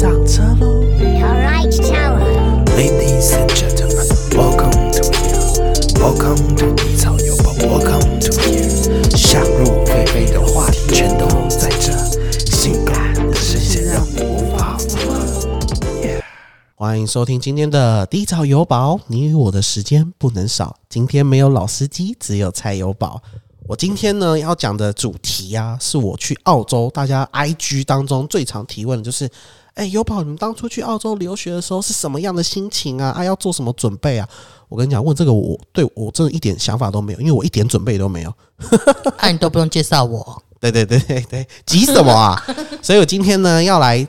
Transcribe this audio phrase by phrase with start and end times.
[0.00, 0.82] 上车喽
[1.20, 5.36] Alright, tower.，Ladies and gentlemen, welcome to here,
[6.00, 9.14] welcome to 低草有宝，welcome to here。
[9.14, 11.92] 想入非非的话题全都在这，
[12.50, 15.60] 性感的声线让你无法负荷。
[16.00, 16.22] Yeah
[16.74, 20.76] 欢迎收听今天的低潮有宝，你与我的时间不能少。
[20.88, 23.22] 今天没有老司机，只有菜有宝。
[23.66, 29.30] 我今天呢要讲的主题啊，是我去澳洲，大家 IG 当中最常提问的就是，
[29.74, 33.10] 哎、有宝，你们当初去澳洲留学的时候是什么样的心情啊？
[33.16, 34.28] 啊，要做什么准备啊？
[34.68, 38.32] 我跟你讲，问这个我对我真的一点想法都没有，因为我一点准备都没有。
[38.70, 42.40] 那、 啊你都不用介绍我，对对对对对，急什么啊？
[42.82, 44.06] 所以我今天呢要来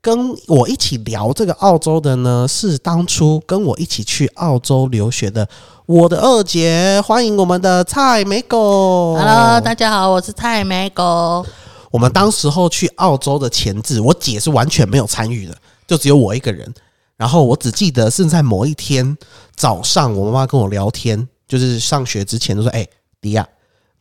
[0.00, 5.48] 跟我一起聊这个澳洲的呢，是当初跟我一起去澳洲留学的
[5.86, 9.16] 我的二姐，欢迎我们的蔡美狗。
[9.16, 11.44] Hello，大家好，我是蔡美狗。
[11.90, 16.72] 我们当时候去澳洲的前置，我姐是完全没有参与的，就只有我一个人。
[17.16, 19.18] 然后我只记得是在某一天
[19.54, 22.86] 早上，我妈妈跟我聊天，就是上学之前就说：“哎、
[23.20, 23.46] 迪亚，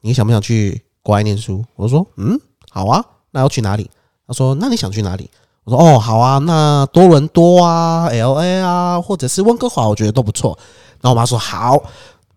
[0.02, 3.89] 你想不想去国外念书？”我说：“嗯，好啊，那要去哪里？”
[4.25, 5.30] 她说：“那你想去哪里？”
[5.66, 10.58] 我说：“哦，好啊，那多伦多啊、L A 啊，或者是温哥华，我觉得都不错。”
[11.02, 11.78] 然后我妈说：“好。”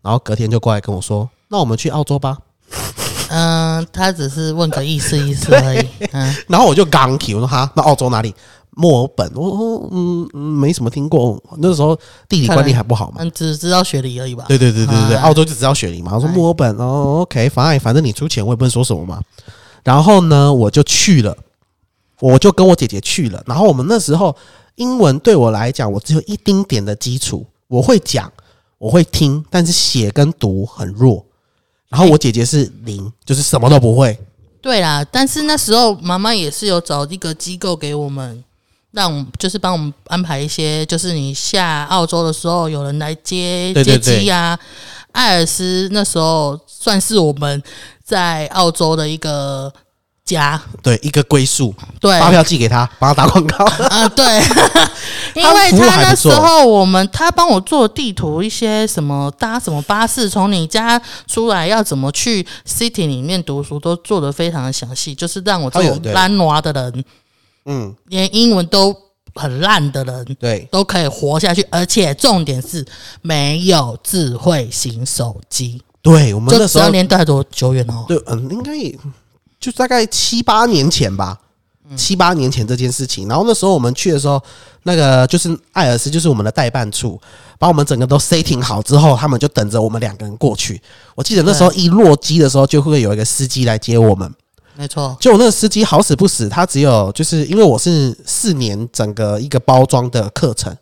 [0.02, 2.38] 然后隔天就过来跟我说：“那我们去澳洲吧。”
[3.32, 5.86] 嗯，他只是问个意思意思而已。
[6.12, 8.34] 嗯，然后我就刚提，我说哈，那澳洲哪里？
[8.74, 11.38] 墨尔本，我说嗯嗯，没什么听过。
[11.58, 11.94] 那时候
[12.26, 13.16] 地理观念还不好嘛。
[13.18, 14.46] 嗯，只知道雪梨而已吧。
[14.48, 16.14] 对对对对对澳洲就知道雪梨嘛。
[16.14, 19.20] 我说哎墨尔本哦，OK，反正反正你出钱，我也不能说什么嘛。
[19.84, 21.36] 然后呢，我就去了，
[22.20, 23.42] 我就跟我姐姐去了。
[23.46, 24.34] 然后我们那时候
[24.76, 28.32] 英文对我来讲，我只有一丁点的基础，我会讲，
[28.78, 31.26] 我会听，但是写跟读很弱。
[31.92, 34.18] 然后我姐姐是零，就是什么都不会。
[34.62, 38.42] 对啦，但是那时候妈妈也是有找一个机构给我们，
[38.92, 44.58] 让我们就是帮我们安排一些，就是你下澳洲的时候有人来接接机啊。
[45.12, 47.62] 艾尔斯那时候算是我们
[48.02, 49.70] 在澳洲的一个
[50.24, 53.64] 家，对，一个归宿，对，发票寄给他，帮他打广告。
[53.86, 54.24] 啊，对，
[55.34, 67.04] 因为他那时候我们他帮我做地图，一些什么搭什么巴士从你家出来要怎么去 city 里面读书，都做的非常的详细，就是让我这种烂娃的人，
[67.66, 68.96] 嗯，连英文都
[69.34, 70.36] 很烂的人。
[70.38, 72.86] 对，都可以活下去，而且重点是
[73.22, 78.04] 没有智慧型手机，对，我们那时候年代多久远哦？
[78.06, 78.96] 对，嗯，应该也
[79.62, 81.38] 就大概七八年前吧，
[81.96, 83.28] 七八年前这件事情。
[83.28, 84.42] 然后那时候我们去的时候，
[84.82, 87.18] 那个就是艾尔斯，就是我们的代办处，
[87.60, 90.82] 把我们整个都 setting 好之后，他们就等着我们两个人过去。
[91.14, 94.30] 我记得那时候一落机的时候，就会有一个司机来接我们。
[94.74, 100.74] 没错，就我那个司机好死不死，他只有就是因为我是四年整个一个包装的课程，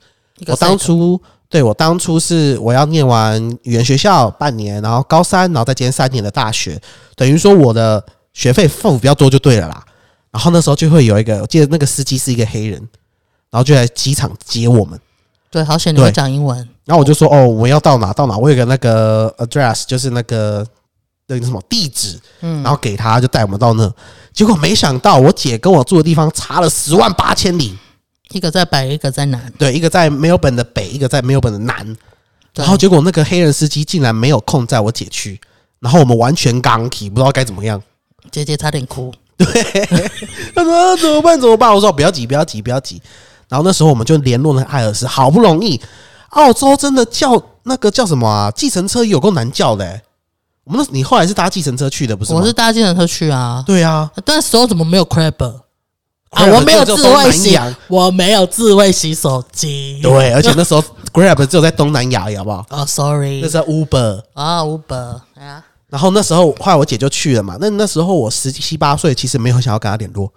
[0.47, 6.80] 我当初对我当初是我要念完语言学校半年，然后高三，然后再接三年的大学，
[7.16, 8.02] 等于说我的
[8.32, 9.84] 学费付比较多就对了啦。
[10.30, 12.78] 然后那时候就会有一个，我记得那个司机是一个黑人，
[13.50, 14.98] 然后就来机场接我们。
[15.50, 20.64] 对，好险你会讲英文，然后我就说哦，我们要到哪到哪，我有个那个 address，就是那个
[21.26, 23.92] 那个什么地址，嗯，然后给他就带我们到那。
[24.32, 27.76] 结果没想到我姐跟我住的地方差了十万八千里，
[28.30, 31.97] 一个在北，一个在南，对，一个在没有本的北，一个在没有本的南。
[32.54, 35.41] 然后结果那个黑人司机竟然没有空在我姐去，
[35.80, 37.82] 然后我们完全刚体，不知道该怎么样。
[38.30, 39.12] 姐姐差点哭。
[39.36, 39.46] 对
[40.54, 41.41] 他说、啊怎么办？
[41.41, 41.74] 怎么办？
[41.74, 43.00] 我说不要急，不要急，不要急。
[43.48, 45.80] 然后那时候我们就联络了艾尔斯，好不容易，
[46.30, 48.50] 澳洲真的叫那个叫什么啊？
[48.50, 50.02] 计程车有够难叫的、欸。
[50.64, 52.32] 我们那你后来是搭计程车去的，不是？
[52.32, 55.52] 我是搭计程车去啊，对啊，但时候怎么没有 Crab
[56.30, 59.98] 啊我没有只有东南智慧型亚，我没有智慧洗手机。
[60.00, 62.64] 对，而且那时候 Grab 只有在东南亚好不好？
[62.68, 64.22] 哦，sorry 那是 Uber。
[64.34, 70.33] 啊，Uber 哎呀，然后那时候后来我姐就去了嘛，那那时候我十七八岁，其实没有想要跟她联络，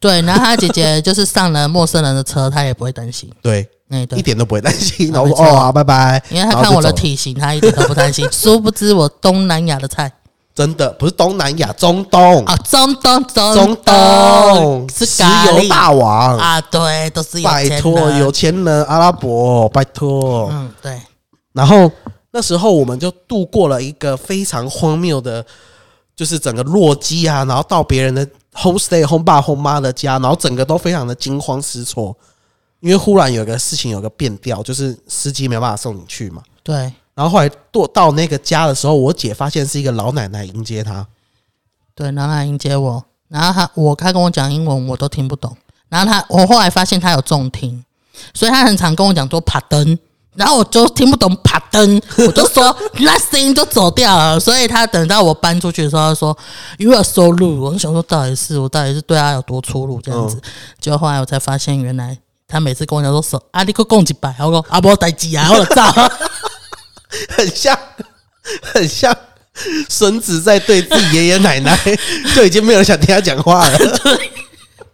[0.00, 3.30] 对，然后他姐姐就是上了陌生人的车，她也不会担心。
[3.40, 5.14] 对，哎，对一，点都不会担心。
[5.14, 6.22] 啊然后哦，好，拜拜。
[6.30, 8.28] 因为他看我的体型，他一点都不担心。
[8.30, 10.12] 殊不知我东南亚的菜
[10.54, 20.48] 真的不是东南亚，中东，啊，中东中中东是石油大王，啊，对，都是有拜托有钱人，阿拉伯，拜托。
[20.50, 21.00] 嗯，对，
[21.52, 21.88] 然后
[22.30, 25.44] 那时候我们就度过了一个非常荒谬的，
[26.14, 32.16] 就是整个落机啊，然后到别人的 homestay、home 爸、home 妈的家，然后整个都非常的惊慌失措，
[32.80, 36.42] 因为忽然有个事情有个变调，就是司机没办法送你去嘛。
[36.62, 41.06] 对，然后后来到到那个家的时候，我姐发现是一个老奶奶迎接她，
[41.94, 45.56] 对，然后他迎接我，然后她我她跟我讲英文，我都听不懂。
[45.88, 47.82] 然后她我后来发现她有重听，
[48.34, 49.98] 所以她很常跟我讲说爬灯，
[50.38, 54.38] 然后我就听不懂啪噔， 我就说那声音就走掉了。
[54.38, 56.38] 所以他等到我搬出去的时候，他说
[56.78, 60.40] “You are so rude”，我就想说到底是我到底是对他有多粗鲁这样子。
[60.80, 65.92] 结果后来我才发现，原来他每次跟我讲说说啊，你给我供几百，我说啊，不待机啊，我操！
[67.30, 67.76] 很像，
[68.62, 69.16] 很像
[69.88, 71.76] 孙子在对自己爷爷奶奶，
[72.36, 73.78] 就已经没有人想听他讲话了。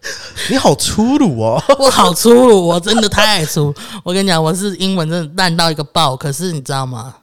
[0.50, 1.62] 你好粗鲁哦！
[1.78, 3.74] 我好粗鲁，我真的太粗。
[4.02, 6.16] 我跟你讲，我是英文真的烂到一个爆。
[6.16, 7.14] 可是你知道吗？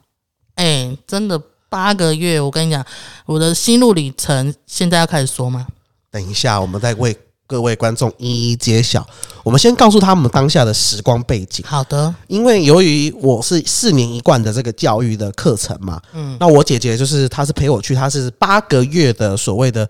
[0.54, 2.84] 哎、真的八个月，我跟你讲，
[3.26, 5.66] 我的心路里程现在要开始说吗？
[6.10, 9.06] 等一下，我们再为各位观众一一揭晓。
[9.44, 11.64] 我们先告诉他们当下的时光背景。
[11.66, 19.88] 好的，因为由于我是四年一贯的这个教育的课程嘛，嗯，那我姐姐就是她是陪我去，她是八个月的所谓的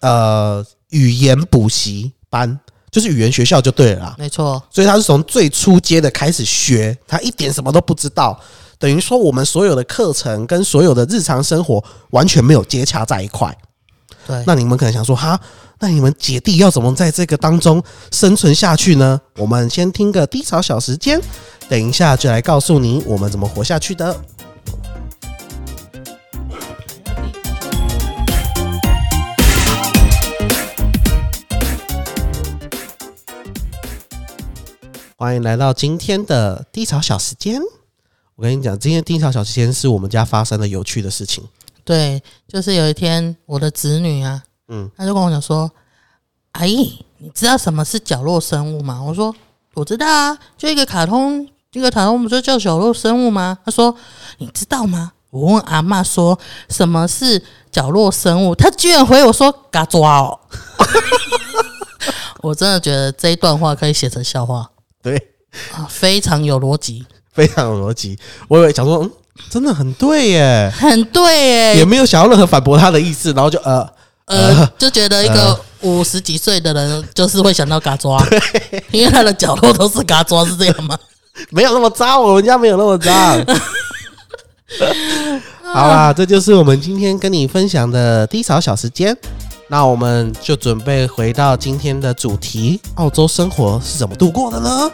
[0.00, 2.58] 呃语言补习班，
[2.90, 4.14] 就是语言学校就对了啦。
[4.16, 8.40] 没错，所以他是从最初阶的开始学，他一点什么都不知道，
[8.78, 13.54] 等于说我们所有的课程跟所有的日常生活完全没有接洽在一块。
[14.26, 15.38] 对，那你们可能想说，哈，
[15.80, 17.82] 那你们姐弟要怎么在这个当中
[18.12, 19.20] 生存下去呢？
[19.36, 21.20] 我们先听个低潮小时间，
[21.68, 24.14] 等一下就来告诉你我们怎么活下去的。
[35.20, 37.60] 欢迎来到今天的低潮小时间。
[38.36, 41.46] 我跟你讲，今天低潮小时间是我们家发生的有趣的事情。
[41.84, 45.70] 对，就是有一天我的子女啊，嗯嗯，他就跟我讲说
[46.52, 49.36] ：“阿姨，你知道什么是角落生物吗？”我说
[49.76, 53.94] ：“我知道啊，就一个卡通，一个卡通不就叫角落生物吗？”他说
[54.40, 56.38] ：“你知道吗？”我问阿嬷说
[56.70, 60.40] ：“什么是角落生物？”他居然回我说：“嘎抓哦！”
[62.40, 64.70] 我真的觉得这一段话可以写成笑话
[65.02, 65.16] 对，
[65.72, 68.18] 啊，非常有逻辑， 非常有逻辑。
[68.48, 69.10] 我以为想说，嗯，
[69.48, 71.84] 真的很对耶， 很对耶也。
[71.84, 73.88] 没有想要任何反驳他的意思，然后就呃，
[74.26, 78.22] 呃，就觉得一个五十几岁的人就是会想到嘎抓，
[78.90, 80.98] 因为他的角落都是嘎抓，是这样吗？
[81.50, 83.44] 没有那么脏，我们家没有那么脏。
[85.62, 89.16] 好啦，这就是我们今天跟你分享的低潮小时间。
[89.72, 94.90] 那我们就准备回到今天的主题：澳洲生活是怎么度过的呢？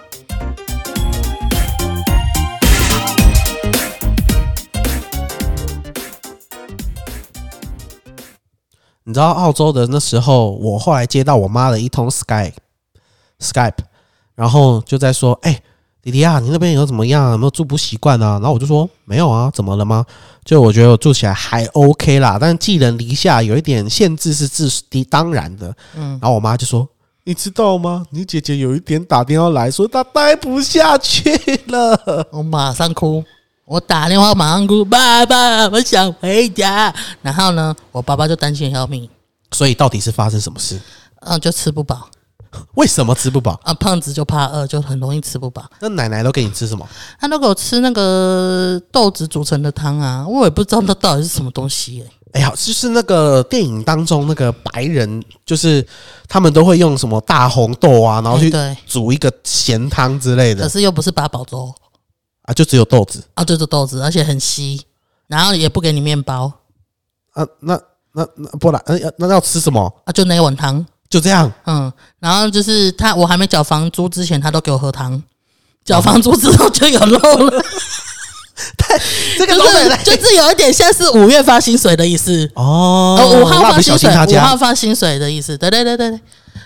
[9.04, 12.52] 你知道澳洲的那时候，我后来接到我妈的一通 Skype
[13.40, 13.78] Skype，
[14.34, 15.62] 然后就在说：“哎、
[16.06, 17.32] 弟弟啊，你那边有怎么样？
[17.32, 20.06] 有没有住不习惯啊？”然后我就说：“没有啊，怎么了吗？”
[20.46, 24.70] 就我觉得我住起来还 OK 啦，但寄人篱下有一点限制是自
[25.10, 25.74] 当然的。
[25.96, 26.88] 嗯，然后我妈就说
[27.26, 28.06] ：“你知道吗？
[28.10, 31.28] 你姐姐有一点打电话来说她待不下去
[31.66, 32.28] 了。
[32.30, 33.24] 我马上哭，
[33.64, 36.94] 我打电话马上哭，爸爸，我想回家。
[37.20, 39.08] 然后呢，我爸爸就担心要命，”
[39.50, 40.80] 所以到底是发生什么事？
[41.22, 42.08] 嗯，就吃不饱
[42.74, 43.58] 为什么吃不饱？
[43.64, 45.64] 啊，胖子就怕饿，就很容易吃不饱。
[45.80, 46.86] 那奶奶都给你吃什么？
[47.20, 55.86] 他都给我吃那个豆子煮成的汤啊，我也不知道那到底是什么东西耶、哎呀，就是那个电影当中那个白人，就是
[56.28, 58.52] 他们都会用什么大红豆啊，然后去
[58.86, 61.72] 煮一个咸汤之类的可是又不是八宝粥
[62.42, 64.82] 啊，就只有豆子啊，就是豆子，而且很稀，
[65.26, 66.52] 然后也不给你面包
[67.32, 67.46] 啊。
[67.60, 67.80] 那
[68.12, 69.92] 那那不然，呃，那要吃什么？
[70.04, 70.84] 啊，就那一碗汤。
[71.08, 75.22] 就这样，嗯，然后就是他，我还没缴房租之前，他都给我喝汤。
[75.84, 77.62] 缴房租之后就有肉了，
[79.38, 86.20] 这个就是就是有一点像是五月发薪水的意思，哦呃，五号发薪水，五号发薪水的意思，对对对对对，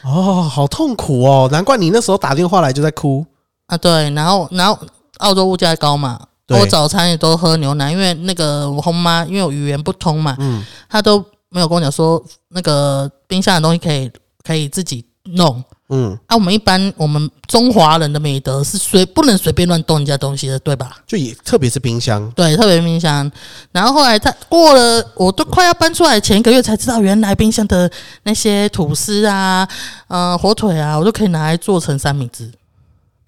[0.04, 3.26] 哦，好痛苦哦，难怪你那时候打电话来就在哭。
[3.66, 4.78] 啊对，然后然后
[5.18, 6.18] 澳洲物价高嘛，
[6.48, 14.10] 我早餐也都喝牛奶，因为那个我后妈因为我语言不通嘛，嗯，她都没有跟我讲说那个冰箱的东西可以
[14.50, 15.04] 可以自己
[15.36, 15.62] 弄。
[15.90, 20.96] 嗯，啊，我们一般我们中华人的美德是随不能随便乱动人家东西的，对吧？
[21.06, 23.30] 就也特别是冰箱，对，特别冰箱。
[23.70, 27.88] 然后后来他过了，我都快要搬出来前一个月才知道，原来冰箱的
[28.24, 29.68] 那些吐司啊、
[30.08, 32.50] 呃火腿啊，我都可以拿来做成三明治。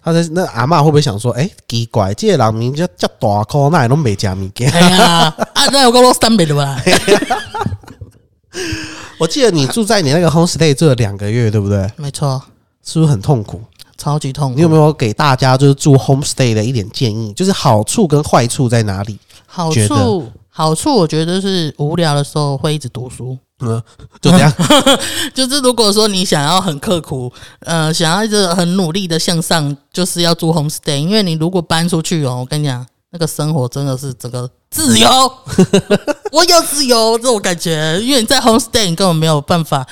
[0.03, 4.69] 他在那阿嬷会不会想说，哎、奇怪，这个人名叫叫大口，那也都没加物件。
[4.71, 6.77] 哎呀，啊，那有个罗三百的吧？
[9.19, 11.89] 我记得你住在你那个 homestay 住了两个月，对不对？
[11.97, 12.41] 没错，
[12.85, 13.61] 是不是很痛苦？
[13.97, 14.55] 超级痛苦。
[14.55, 17.31] 你有没有给大家就是住 homestay 的一点建议？
[17.33, 19.17] 就是好处跟坏处在哪里？
[19.45, 20.31] 好处？
[20.55, 23.81] 好处我觉得是无聊的时候会一直读书，嗯，
[24.21, 24.53] 就这样。
[25.33, 27.31] 就是如果说你想要很刻苦，
[27.61, 35.07] 呃，想要一直很努力的向上，就是要住 homestay，因为你如果搬出去哦，我跟你讲，那个生活真的是整个自由，
[36.33, 39.85] 我有自由这种感觉，因为你在 homestay 你根本没有办法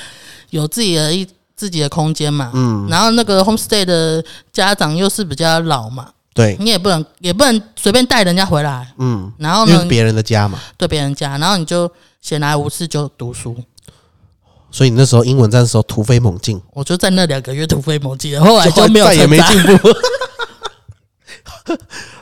[0.49, 11.89] 有自己的一自己的空间嘛，嗯，然后那个 homestay 的家长又是比较老嘛，对，你也不能也不能随便带人家回来，嗯，然后呢别人的家嘛，对别人家，然后你就
[12.21, 13.55] 闲来无事就读书。
[14.71, 19.89] 所以你那时候英文在的时候突飞猛进，我就在那两个月突飞猛进，后来就没有再也没长进步。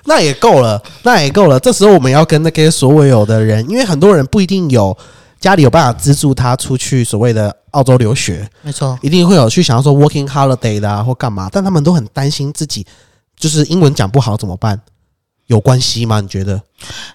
[0.10, 1.60] 那也够了，那也够了。
[1.60, 4.98] 这时候我们要跟那些所有的人，因为很多人不一定有
[5.39, 12.84] 家里有办法资助他出去所谓的澳洲留学，没错，一定会有去想要说 working holiday 的啊，或干嘛，但他们都很担心自己
[13.38, 14.82] 就是英文讲不好怎么办？
[15.46, 16.22] 有关系吗？
[16.22, 16.60] 你觉得？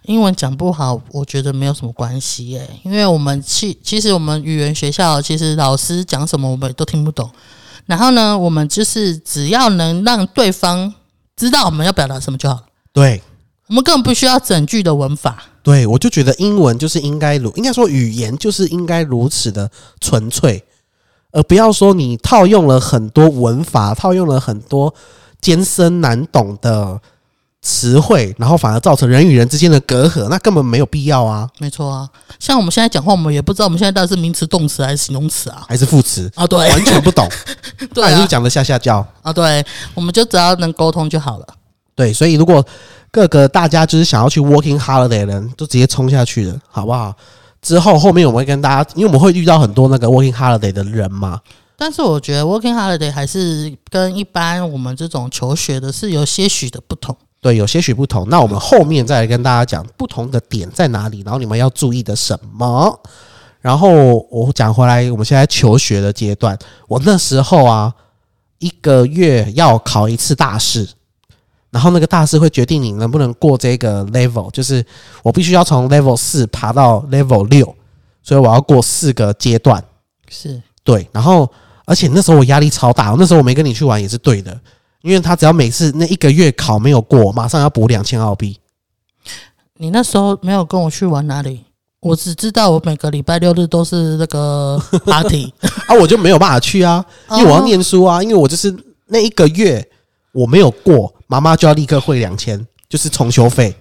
[0.05, 7.29] 英文讲不好，我觉得没有什么关系耶，因为我们其其实我们语言学校其实老师讲什么我们都听不懂，
[7.87, 10.93] 然后呢，我们就是只要能让对方
[11.37, 12.63] 知道我们要表达什么就好了，
[12.95, 13.21] 对
[13.67, 15.45] 我们根本不需要整句的文法。
[15.63, 19.71] 对，我就觉得英文就是应该如，应该说语言就是应该如此的
[20.01, 20.63] 纯粹，
[21.33, 24.95] 而不要说你套用了很多文法，套用了很多
[25.41, 27.01] 艰深难懂的
[27.63, 32.07] 词汇，然后反而造成人与人之间的隔阂，那根本没有必要啊，没错啊，
[32.39, 35.65] 像我们现在讲话，我们也不知道我们现在到底是名词、动词还是形容词啊。
[35.67, 37.27] 还是副词，啊，对，完全不懂，
[37.95, 39.05] 对啊，那你就讲的下下叫。
[39.23, 41.47] 啊，对，我们就只要能沟通就好了。
[41.95, 42.65] 对，所以如果
[43.11, 47.15] 各个大家就是想要去 working holiday 的人，就直接冲下去了，好不好？
[47.63, 51.41] 之后后面我们会跟大家，因为我们会遇到很多那个 working holiday 的人嘛，
[51.77, 57.17] 但是我觉得 working holiday 还是跟一般我们这种求学的是有些许的不同。
[57.41, 58.27] 对，有些许不同。
[58.31, 63.01] 那我们后面再来跟大家讲不同的点在哪里，然后你们要注意的什么。
[63.61, 66.59] 然后我讲回来，我们现在求学的阶段，
[66.89, 67.93] 我那时候啊，
[68.59, 70.89] 一个月要考一次大试，
[71.75, 74.85] 然后那个大师会决定你能不能过这个 level，就是
[75.25, 77.75] 我必须要从 level 四爬到 level 六，
[78.23, 79.83] 所以我要过四个阶段。
[80.29, 81.51] 是对，然后
[81.85, 84.57] 而且那时候我压力超大，那时候我没跟你去玩也是对的，
[85.03, 88.57] 因为他只要每次那一个月考没有过，马上要补两千澳币。
[89.79, 91.65] 你那时候没有跟我去玩哪里？
[91.99, 95.53] 我只知道我每个礼拜六日都是那个 party，
[95.89, 98.73] 啊，我就没有办法去啊，因为我要念书啊，因为我就是
[99.09, 99.85] 那一个月
[100.33, 103.75] 我没有过，妈妈就要立刻汇两千，就是重修费，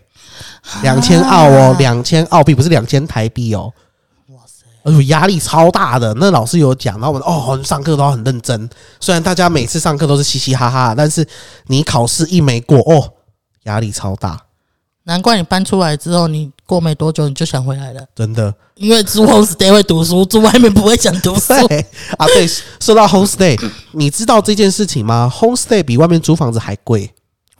[0.81, 3.71] 两千澳哦，两千澳币不是两千台币哦。
[4.29, 4.65] 哇塞！
[4.83, 8.67] 而且压力超大的，那老师有讲，然后我们哦，上课都要很认真。
[8.99, 11.27] 虽然大家每次上课都是嘻嘻哈哈，但是
[11.67, 13.13] 你考试一没过哦，
[13.65, 14.41] 压力超大，
[15.03, 18.51] 难怪你搬出来之后，你过没多久你就想回来了，真的。
[18.73, 21.53] 因为住 homestay 会读书，住外面不会想读书。
[21.67, 21.85] 对
[22.17, 22.47] 啊，对，
[22.79, 23.55] 说到 homestay，
[23.91, 27.13] 你知道这件事情吗？homestay 比外面租房子还贵。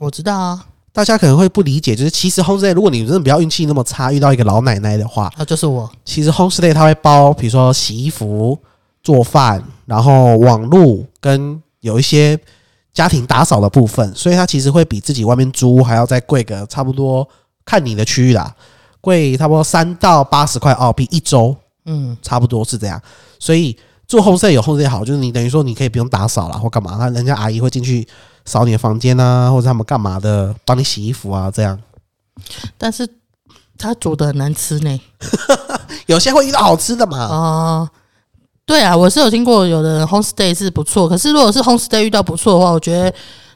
[0.03, 5.89] 我知道啊，大家可能会不理解，就是其实 homestay，如果你真的不要运气那么差，遇到一个老奶奶的话，那就是我。
[6.03, 8.60] 其实 homestay 它会包，比如说洗衣服、
[9.01, 12.38] 做饭，然后网路跟有一些
[12.93, 17.25] 家庭打扫的部分，所以它其实会比自己外面租还要再贵个差不多，
[17.63, 18.53] 看你的区域啦，
[19.00, 21.55] 贵差不多三到八十块澳币一周，
[21.86, 23.01] 嗯，差不多是这样。
[23.39, 28.05] 所以做 homestay 有 homestay 好，就是你等于说你可以不用打扫啦或干嘛，那人家阿姨会进去
[28.45, 31.79] 扫你的房间啊，或者他们干嘛的，帮你洗衣服啊，这样。
[32.77, 33.07] 但是
[33.77, 35.01] 他煮的很难吃呢。
[36.07, 37.89] 有些会遇到好吃的嘛，哦、
[38.65, 43.13] 对啊，我是有听过有的人 homestay 是不错，可是如果是 homestay 遇到不错的话，我觉得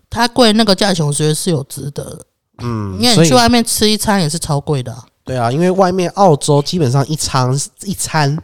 [0.09, 2.25] 它贵那个价钱，我觉得是有值得的。
[2.59, 7.53] 嗯，因为你去外面吃一餐也是超贵的啊、对啊，因为外面澳洲基本上一餐
[7.83, 8.37] 一餐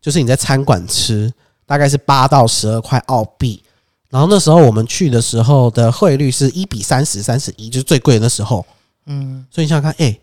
[0.00, 1.32] 就是你在餐馆吃，
[1.66, 3.62] 大概是八到十二块澳币。
[4.10, 8.64] 然后那时候我们去的时候的汇率是一比三十、三十一，就是最贵的那时候。
[9.06, 10.18] 嗯，所以你想想看，哎、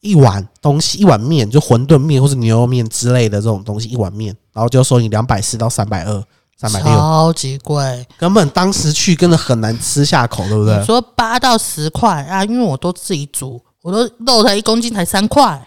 [0.00, 6.24] 一碗东西，一碗面，就馄饨面或是牛肉面之类的这种东西，一碗面，然后就收你两百四到三百二、
[6.56, 8.06] 三百六，超级贵。
[8.18, 10.84] 根本当时去真的很难吃下口，对不对你？
[10.84, 15.66] 说八到十块啊，因为我都自己煮，我都肉才一公斤才三块。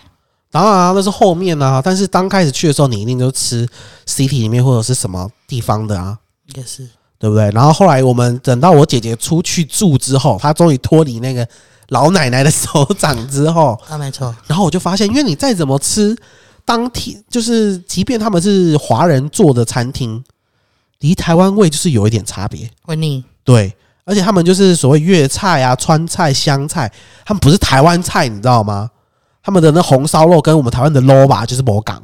[0.51, 3.68] 当然啊，那是后面啊，但是刚开始去的时候，你一定就吃
[4.08, 6.18] city 里面或者是什么地方的啊，
[6.56, 6.88] 也是，
[7.24, 7.50] 对不对？
[7.51, 11.48] 然后后来我们等到我姐姐出去住之后，她终于脱离那个
[11.88, 16.13] 老奶奶的手掌之后，啊，没错，然后我就发现，因为你再怎么吃，
[16.65, 20.22] 当天就是即便他们是华人做的餐厅，
[21.00, 22.70] 离台湾味就是有一点差别。
[22.82, 23.24] 会腻。
[23.46, 26.92] 对，而且他们就是所谓粤菜啊、川菜、湘菜，
[27.25, 28.89] 他们不是台湾菜，你知道吗？
[29.42, 32.03] 他们的那红烧肉跟我们台湾的 low 吧，就是魔港。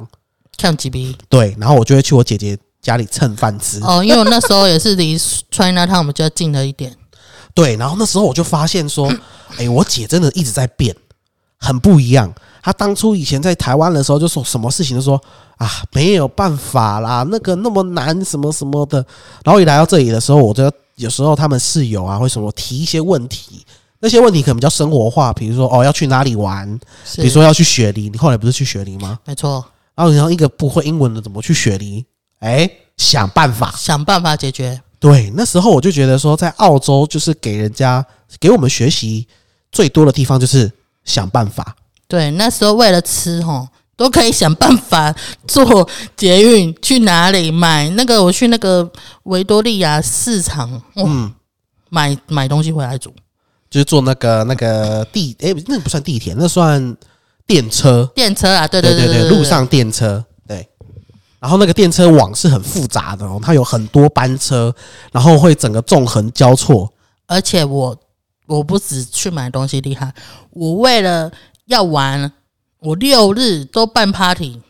[0.56, 3.80] 像几笔对，然后我就会去我姐姐家里蹭饭吃。
[3.82, 5.18] 哦，因为我那时候也是离
[5.50, 6.96] China Town 比较近了一点。
[7.54, 9.12] 对，然后那时候我就发现说，
[9.58, 10.94] 哎、我姐真的一直在变，
[11.58, 12.32] 很不一样。
[12.62, 15.20] 她当初以前在台湾的时候，就说什么事情都说
[15.56, 19.04] 啊没有办法啦，那个那么难什么什么的。
[19.44, 23.64] 然后一来到这里的时候，我觉得有时候他们室友啊，会什么提一些问题，
[23.98, 29.18] 那些问题可能比较生活化，比如说哦要去哪里玩，是比如说要去雪梨，你后来不是去雪梨吗？
[29.24, 32.04] 没错，然后然后一个不会英文的怎么去雪梨？
[32.40, 33.72] 哎，想办法。
[33.76, 34.82] 想办法解决。
[34.98, 38.04] 对，那时候我就觉得说，在澳洲就是给人家
[38.38, 39.26] 给我们学习
[39.72, 40.70] 最多的地方就是
[41.04, 41.74] 想办法。
[42.06, 43.66] 对，那时候为了吃吼，
[43.96, 45.14] 都可以想办法
[45.46, 48.22] 坐捷运去哪里买那个。
[48.22, 48.90] 我去那个
[49.22, 51.32] 维多利亚市场，哦、嗯，
[51.88, 53.10] 买买东西回来煮。
[53.70, 56.96] 就是坐那个那个地，哎、那不算地铁，那算
[57.46, 58.10] 电车。
[58.14, 60.24] 电车啊，对对对对对路上电车。
[61.40, 64.74] 对，然后那个电车网是很复杂的哦，它有很多班车，
[65.12, 66.92] 然后会整个纵横交错。
[67.26, 67.96] 而且我
[68.46, 70.12] 我不只去买东西厉害，
[70.50, 71.30] 我为了
[71.66, 72.32] 要玩，
[72.80, 74.60] 我六日都办 party。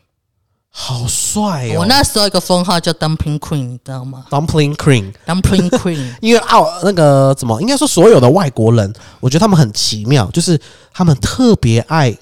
[0.73, 1.81] 好帅哦！
[1.81, 10.57] 我那时候一个封号叫 Dumpling Queen，你知道吗 Dumpling Cream，？Dumpling Queen， 因为澳那个怎么，应该说所有的外国人，我觉得他们很奇妙，就是
[10.93, 12.17] 他们特别爱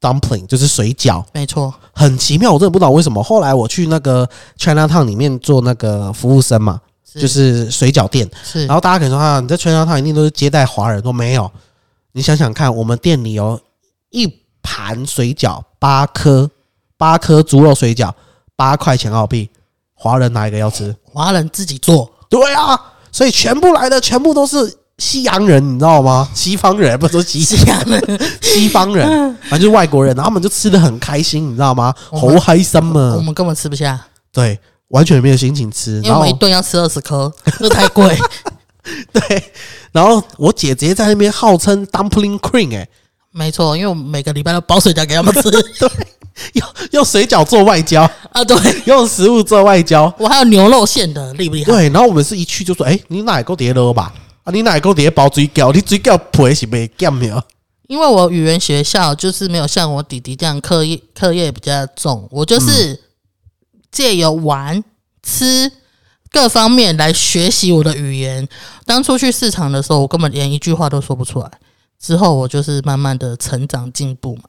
[0.00, 3.22] dumpling，就是水饺，没错，很奇妙，我真的不知道为什么。
[3.22, 6.80] 后来我去那个 China Town 里面做那个服务生嘛，
[7.14, 11.50] 就是水饺店，是然后大家可能说啊，你在 China Town 一定都是接待华人，都没有。
[12.12, 13.60] 你想想看，我们店里有
[14.10, 14.26] 一
[14.62, 16.50] 盘水饺八颗，
[16.96, 18.12] 八颗猪肉水饺，
[18.56, 19.48] 八块钱澳币，
[19.94, 20.94] 华人哪一个要吃？
[21.04, 22.78] 华人自己做，对啊，
[23.12, 26.28] 所以全部来的全部都是西洋人，你知道吗？
[26.34, 29.08] 西方人不是说西西 洋人，西方人，
[29.48, 31.92] 反正就是外国人，然后他们就吃的很开心，你知道吗？
[32.10, 33.98] 我们猴嗨森我嘛，们根本吃不下，
[34.30, 35.96] 对，完全没有心情吃。
[35.96, 38.16] 因为我然后一顿要吃二十颗，这太贵。
[39.12, 39.52] 对，
[39.92, 42.88] 然后我姐直接在那边号称 dumpling queen，哎、
[43.32, 45.62] 没错，因为我们每个礼拜都包水饺给他们吃 对
[46.54, 48.42] 用用水饺做外交，啊。
[48.44, 50.12] 对，用食物做外交。
[50.18, 51.72] 我还有牛肉馅的，厉不厉害？
[51.72, 54.12] 对，然后我们是一去就说，哎、你哪够叠了吧？
[54.50, 55.72] 啊，你哪个碟包水饺？
[55.72, 57.40] 你水饺皮是没减没有？
[57.86, 63.00] 因为我语言学校就是没有像我弟弟这样课业课业比较重，我就是
[63.90, 64.82] 借由玩、
[65.22, 65.70] 吃
[66.30, 68.48] 各方面来学习我的语言。
[68.86, 71.50] 当初去市场的时候，我根本连一句话都说不出来。
[71.98, 74.42] 之后我就是慢慢的成长进步嘛。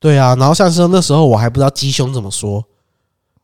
[0.00, 2.64] 对啊，然后像是那时候我还不知道鸡胸怎么说，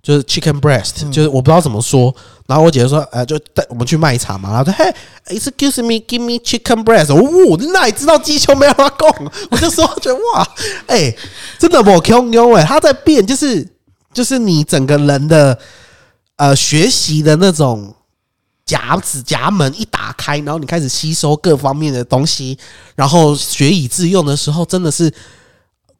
[0.03, 2.13] 就是 chicken breast，、就是我不知道怎么说。
[2.47, 4.95] 然后我姐姐说，呃，就带我们去卖场嘛，然后说，嘿
[5.37, 7.15] ，excuse me，give me chicken breast。
[7.15, 9.09] 哦，你哪里知道鸡胸没有他讲？
[9.49, 10.47] 我就说，觉得哇，
[10.89, 11.15] 哎、
[11.57, 13.67] 真的我 Q Q 哎，他在变，就是
[14.13, 15.57] 就是你整个人的
[16.35, 17.95] 呃学习的那种
[18.67, 22.59] 夹子夹门一打开，然后你开始吸收各方面的东西，
[22.97, 25.15] 然后学以致用的时候，真的是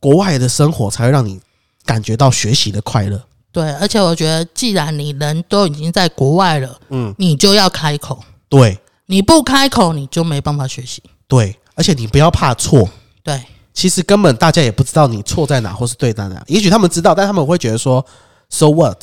[0.01, 1.41] 国外的生活才会让你
[1.87, 3.23] 感觉到学习的快乐。
[3.53, 8.79] 对，而且我觉得，既然你人都已经在国外了，嗯，你就要开口，对。
[9.07, 11.03] 你不开口，你就没办法学习。
[11.29, 12.89] 对，而且你不要怕错。
[13.23, 13.43] 对，
[13.75, 18.03] 其实根本大家也不知道你错在哪或是对在哪，也许他们知道，但他们会觉得说
[18.49, 18.97] ，so what？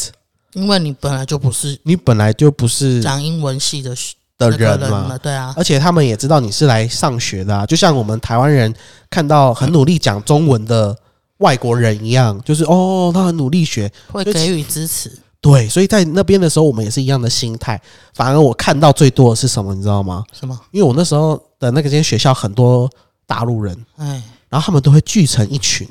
[0.53, 8.73] 因为你本来就不是你本来就不是讲英文系的学的人嘛，嘛，对啊，而且他们也知道你是来上学的啊，就像我们台湾人
[9.11, 10.97] 看到很努力讲中文的
[11.39, 15.11] 外国人一样，就是哦，他很努力学，会给予支持。
[15.41, 17.81] 对，所以在那边的时候，我们也是一样的心态。
[18.13, 20.23] 反而我看到最多的是什么，你知道吗？
[20.37, 20.59] 什么？
[20.71, 22.89] 因为我那时候的那个间学校很多
[23.25, 25.87] 大陆人，哎，然后他们都会聚成一群，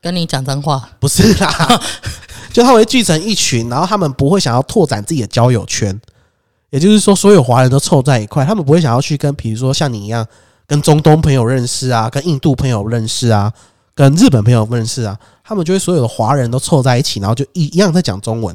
[0.00, 1.80] 跟你讲脏话，不是啦，
[2.54, 6.00] 就他们会聚成一群，然后他们不会想要拓展自己的交友圈，
[6.70, 10.24] 也就是说，所有华人都凑在一块，他们不会想要去跟，比如说像你一样，
[10.64, 13.52] 跟中东朋友认识啊，跟印度朋友认识啊，
[13.96, 18.54] 跟日本朋友认识啊，他们就会所有的华人都凑在一起，然后就一一样在讲中文，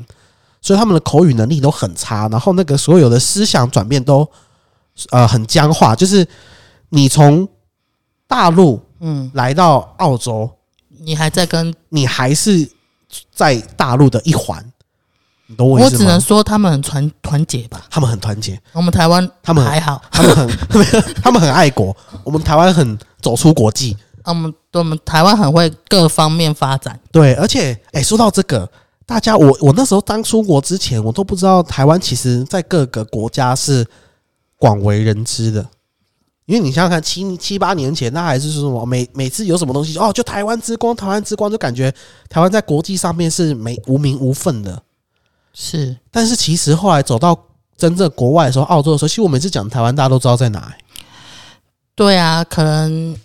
[0.61, 4.25] 所以他们的口语能力都很差，然后那个所有的思想转变都
[5.09, 6.25] 呃很僵化，就是
[6.89, 7.47] 你从
[8.27, 10.47] 大陆嗯，来到澳洲，
[10.99, 12.69] 你还在跟你还是
[13.33, 14.63] 在大陆的一环，
[15.47, 16.21] 你懂我意思吗我只能？
[16.21, 17.83] 说他们很团团结吧。
[17.89, 20.47] 他们很团结，我们台湾他们还好，他们很
[21.23, 23.97] 他们很爱国，我们台湾很走出国际。
[24.25, 26.99] 我们我们台湾很会各方面发展。
[27.11, 28.69] 对，而且哎、说到这个，
[29.05, 33.85] 大家我我那时候刚出国之前，我都不知道台湾其实在各个国家是
[34.57, 35.65] 广为人知的，
[36.45, 41.89] 因因为你想想看，七七八年前，那还是说什么每每次有什么东西哦，就台湾之光，台湾之光，就感觉
[42.27, 44.83] 台湾在国际上面是没无名无份的。
[45.53, 47.37] 是但是其实后来走到
[47.77, 50.77] 真正国外的时候，澳洲的时候，其实我每次讲台湾，大家都知道在哪、欸
[51.95, 53.15] 对啊，可能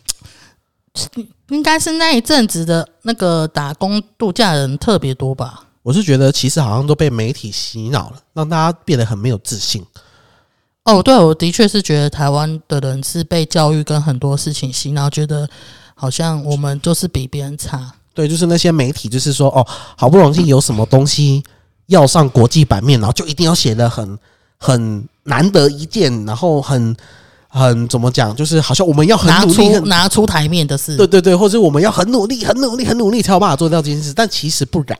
[1.51, 5.63] 应该是那一阵子的那个打工度假的人特别多吧。
[5.83, 9.85] 我是觉得其实好像都被媒体洗脑了，让大家变得很没有自信。
[10.85, 15.49] 哦，对，我的确是觉得台湾的人是被教育跟很多事情洗脑，觉得
[15.95, 17.93] 好像我们就是比别人差。
[18.15, 21.45] 对，就是那些媒体，就是说哦，好不容易有什么东西
[21.87, 24.19] 要上国际版面，然后就一定要写的很
[24.59, 26.97] 很难得一见，然后很
[27.57, 34.99] 很怎么讲，就是好像我们要很拿努力，出拿出台面的事，对对对，或者我们要很努力、很努力、很努力才有办法做到这件事，但其实不然，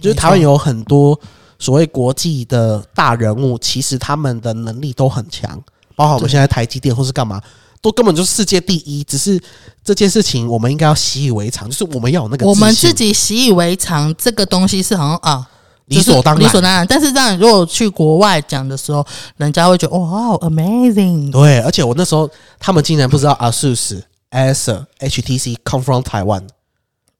[0.00, 1.18] 就是台湾有很多
[1.58, 5.50] 所谓国际的大人物，其实他们的能力都很强，
[5.94, 7.40] 包括我们现在台积电或是干嘛。
[7.82, 9.40] 都根本就是世界第一，只是
[9.82, 15.48] 这件事情我们应该要习以为常，就是我们要有那个我们自己习以为常，这个东西是好像啊。
[15.90, 16.86] 理所当然，理所当然。
[16.86, 19.04] 但是这样，如果去国外讲的时候，
[19.36, 21.30] 人家会觉得哇，amazing。
[21.30, 26.44] 对，而且我那时候他们竟然不知道 ASUS、Acer、HTC come from Taiwan。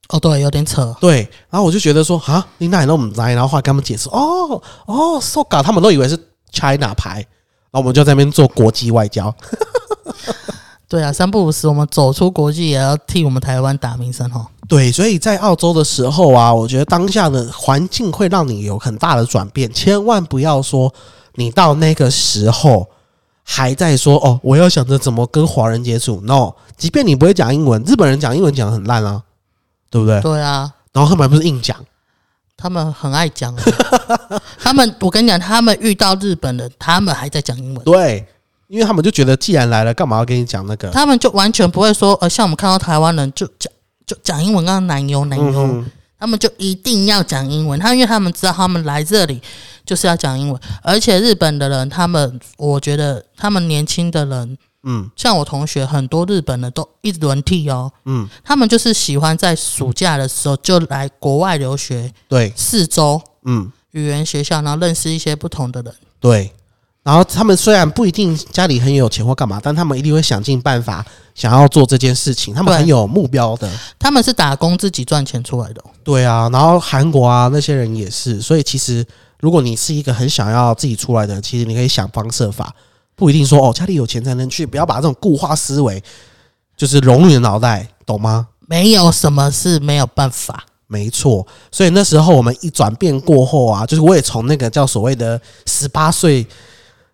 [0.09, 0.97] 哦，对，有点扯。
[1.01, 6.17] 对，然后我就觉得说啊，你哪里都不知，然后后来跟他们解释，哦哦，so ga，他们都以为是
[6.53, 7.15] China 牌，
[7.71, 9.35] 然后我们就在那边做国际外交。
[10.91, 14.45] 对啊，三不五时，我们走出国际也要替我们台湾打名声哦。
[14.67, 20.93] 对，所以在澳洲的时候啊，我觉得当下的环境会让你有很大的转变，千万不要说
[21.37, 22.89] 你到那个时候
[23.45, 26.21] 还在说哦，我要想着怎么跟华人接触。
[26.23, 29.23] No，即便你不会讲英文，日本人讲英文讲的很烂啊，
[29.91, 30.21] 对不对？
[30.21, 31.77] 对啊，然后他们还不是硬讲，
[32.57, 33.63] 他们很爱讲啊，
[34.59, 38.27] 他们我跟你讲，他们遇到日本人，他们还在讲英文，对，
[38.71, 40.89] 因为他们就觉得既然来了，干嘛要跟你讲那个？
[40.91, 43.73] 他们就完全不会说，呃，像我们看到台湾人就讲
[44.07, 45.91] 就讲英文，刚刚男优男优，嗯。
[46.21, 49.43] 他们就一定要讲英文，他因为他们知道他们来这里
[49.85, 55.11] 就是要讲英文，而且日本的人，他们我觉得他们年轻的人，嗯。
[55.17, 63.73] 像我同学很多日本的都一轮替哦，嗯，他们就是喜欢在暑假的时候就来国外留学对，四周嗯。
[63.93, 65.93] 语言学校，然后认识一些不同的人。
[66.21, 66.53] 对。
[67.03, 73.71] 然后他们虽然不一定家里很有钱或干嘛，但他们一定会想尽办法想要做这件事情，他们很有目标的。
[73.99, 79.05] 他们是打工自己赚钱出来的哦、对啊，然后韩国啊那些人也是，所以其实
[79.41, 82.75] 如果你是一个很想要自己出来的人，其实你可以想方设法，
[83.17, 86.03] 不一定说哦家里有钱才能去，不要把这种固化思维
[86.77, 88.49] 就是融入你的脑袋，懂吗？
[88.67, 90.65] 没有什么是没有办法。
[90.87, 96.45] 没错，所以那时候我们一转变过后啊，就是我也从那个叫所谓的十八岁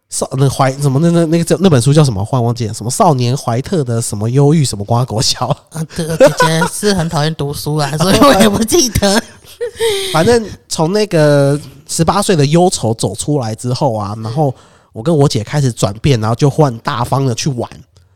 [0.08, 2.24] 少那怀什么那那那个叫那本书叫什么？
[2.24, 9.22] 忽然忘记了，什么少年怀特的什么忧郁什么瓜果小，啊，对，姐姐是很讨厌读书啊，所以我也不记得。
[10.12, 14.54] 反正从那个十八岁的忧愁走出来之后啊，然后
[14.92, 17.68] 我跟我姐开始转变，然后就换大方的去玩。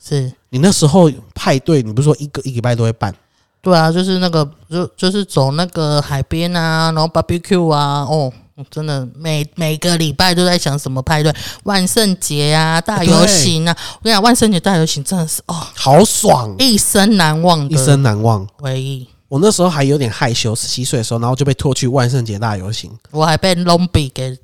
[0.02, 3.14] 是，你那时候派对，你不是说一个一礼拜都会办？
[3.62, 8.32] 对啊，就是那个，就就是走那个海边啊，然后 barbecue 啊，哦，
[8.70, 11.32] 真的每每个礼拜都在想什么派对，
[11.64, 13.76] 万圣节啊，大游行啊。
[13.94, 18.46] 我跟你讲，万圣节大游行真的是哦，好爽，一生难忘一生难忘。
[18.58, 19.08] 回忆。
[19.28, 22.90] 我那时候还有点害羞，十七岁的时候，然后就被拖去万圣节大游行。
[23.12, 24.36] 我还被 l o m b i 给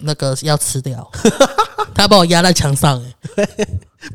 [0.00, 1.10] 那个要吃掉，
[1.94, 3.68] 他把我压在墙上、欸，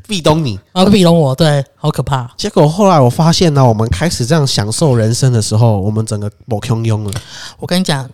[0.06, 0.60] 壁咚你。
[0.70, 2.30] 啊壁咚我，对，好可怕。
[2.36, 7.10] 结果后来我发现呢，我们开始这样享受人生的时候，我们整个我汹涌了。
[7.58, 8.08] 我跟你讲，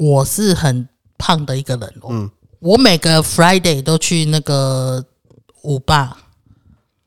[0.00, 2.08] 我是很胖的一个人哦。
[2.10, 2.30] 嗯。
[2.58, 5.02] 我每个 Friday 都去那个
[5.62, 6.16] 舞吧，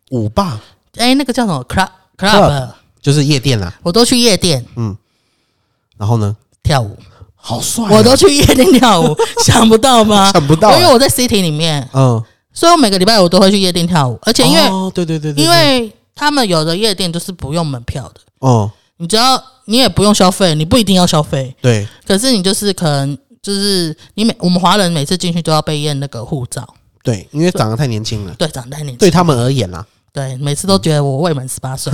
[0.10, 0.60] 舞吧
[0.98, 2.70] 哎、那个叫什么？Club club，
[3.02, 4.66] 就是夜店啦，我都去夜店。
[4.76, 4.96] 嗯。
[5.98, 6.98] 然后呢，跳舞，
[7.36, 10.32] 好帅啊、我都去夜店跳舞， 想不到吗？
[10.32, 21.88] 想不到欸因为我在 City 里面，嗯，所以我每个礼拜我都会去夜店跳舞，而且因为、哦，对对对对，因为他们有的夜店都是不用门票的，哦，你只要你也不用消费，你不一定要消费，对。
[22.06, 26.68] 可是你就是可能就是你每我们华人每次进去都要被验那个护照，
[27.04, 31.92] 对，因为长得太年轻了，对，长得太年轻，对他们而言啦，对，每次都觉得我未满十八岁。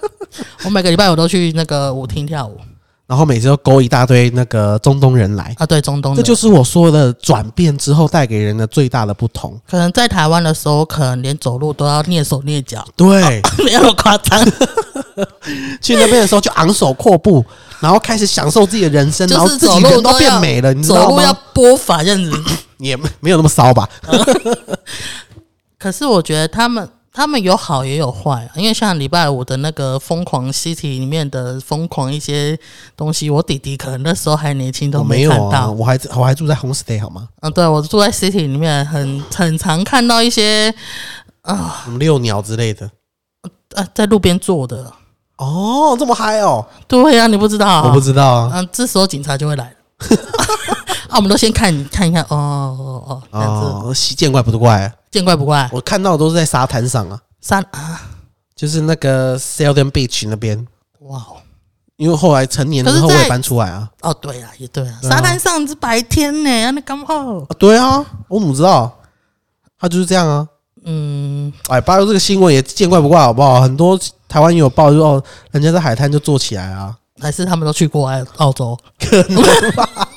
[0.64, 2.56] 我每个礼拜我都去那个舞厅跳舞。
[3.06, 6.22] 然后每次都勾一大堆那个中东人来，啊，对，中东的。
[6.22, 9.58] 这就是我说的转变之后带给人的最大的不同。
[9.66, 14.38] 可能在台湾的时候，可能连走路都要蹑手蹑脚，对， 没有那么夸张，
[15.80, 17.44] 去那边的时候就昂首阔步，
[17.80, 21.38] 然后开始享受自己的人生，然后自己人都变美了，你知走路要道吗？
[21.54, 22.32] 拨法这样子。
[22.78, 23.88] 也没没有那么骚吧？
[25.76, 32.56] 可是我觉得他们他们有好也有坏啊，因为像礼拜五的那个疯狂 City 里面的疯狂一些
[32.96, 35.72] 东西，我弟弟可能那时候还年轻都我没有啊，看到。
[35.72, 37.28] 我还我还住在 homestay 好吗？
[37.40, 40.72] 嗯，对我住在 City 里面很很常看到一些
[41.44, 42.88] 什么遛鸟之类的。
[43.74, 44.92] 呃在路边坐的。
[45.36, 46.66] 哦，这么嗨哦！
[46.88, 47.82] 对呀、你不知道、啊？
[47.86, 48.50] 我不知道啊。
[48.54, 49.76] 嗯，这时候警察就会来了。
[51.08, 54.92] 啊，我们都先看看一看，哦哦哦，这样子哦，习见怪不怪啊。
[55.10, 55.68] 见怪不怪。
[55.72, 58.00] 我看到的都是在沙滩上啊，沙啊，
[58.56, 60.66] 就是那个 Seldon Beach 那边。
[61.02, 61.36] 哇哦，
[61.96, 63.88] 因为后来成年之后可是在我也搬出来啊。
[64.02, 68.92] 哦对啊，也对啊，对啊沙滩上是白天呢，那刚好，啊对啊，我怎么知道？
[69.78, 70.48] 他就是这样啊。
[70.90, 73.60] 嗯，哎，八六这个新闻也见怪不怪，好不好？
[73.60, 76.96] 很多台湾也有报，就哦，人家在海滩就坐起来啊。
[77.20, 80.08] 还是他们都去过澳澳洲，可能吧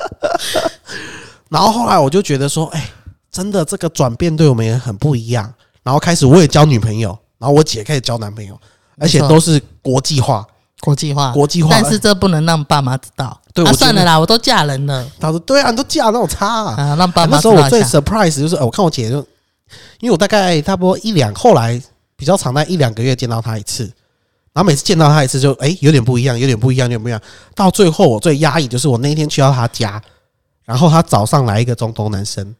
[1.50, 2.88] 然后后来我就觉得说，哎，
[3.30, 5.52] 真的这个转变对我们也很不一样。
[5.82, 8.58] 然后开始我也交女朋友，然后我姐开始交男朋友，
[8.98, 10.46] 而且都是国际化，
[10.80, 11.68] 国际化，国际化。
[11.70, 13.26] 但是这不能让爸妈知道。
[13.26, 16.74] 啊，对我算了啦，我都嫁人了他说对啊，你都嫁那种差啊。
[16.78, 19.26] 啊，让爸妈那时候我最 surprise 就是，呃我看我姐就，
[20.00, 21.80] 因为我大概差不多一两，后来
[22.16, 23.84] 比较长，在一两个月见到他一次，
[24.52, 27.20] 然后每次见到他一次就，哎、有点不一样，有点不一样，有点不一样。
[27.54, 30.00] 到最后我最压抑就是我那一天去到他家，
[30.64, 32.54] 然后他早上来一个中东男生，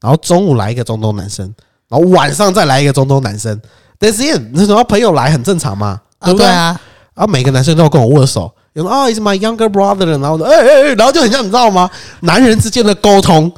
[0.00, 1.54] 然后中午来一个中东男生，
[1.88, 3.60] 然后晚上再来一个中东男生。
[3.98, 6.46] 但是那时候朋友来很正常嘛，对啊，不对？
[6.46, 6.80] 对啊，
[7.14, 11.90] 然后每个男生都要跟我握手，有人啊，is my younger brother，然后我说哎哎哎，然后就很像你知道吗？
[12.20, 13.52] 男人之间的沟通，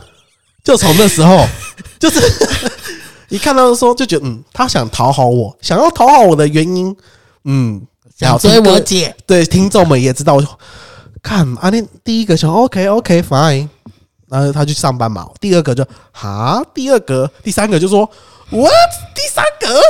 [0.65, 1.47] 就从那时候，
[2.01, 2.21] 就是
[3.33, 6.95] 一看到说就觉得嗯，他想讨好我，想要讨好我的原因，
[7.45, 7.81] 嗯，
[8.15, 10.47] 想追我姐，对听众们也知道，我就
[11.23, 13.67] 看啊，那第一个想 OK OK fine，
[14.29, 18.05] 然后他去上班嘛，第二个就哈，第二个，第三个就说
[18.51, 18.71] what，
[19.15, 19.81] 第三个，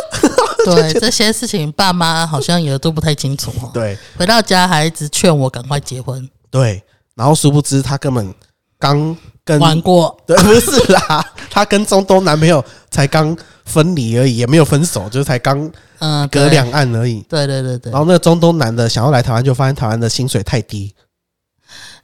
[0.76, 3.70] 对这些事情，爸妈好像也都不太清楚哦。
[3.74, 3.98] 对。
[4.16, 6.80] 回到家还一直劝我赶快结婚，对，
[7.16, 8.32] 然后殊不知他根本
[8.78, 17.24] 刚跟玩过， 对，不是啦，他跟中东男朋友才刚分离而已，也没有分手，就是才刚嗯，隔两岸而已。
[17.28, 20.94] 对对对对然，后那个中东男的想要来台湾，就发现台湾的薪水太低，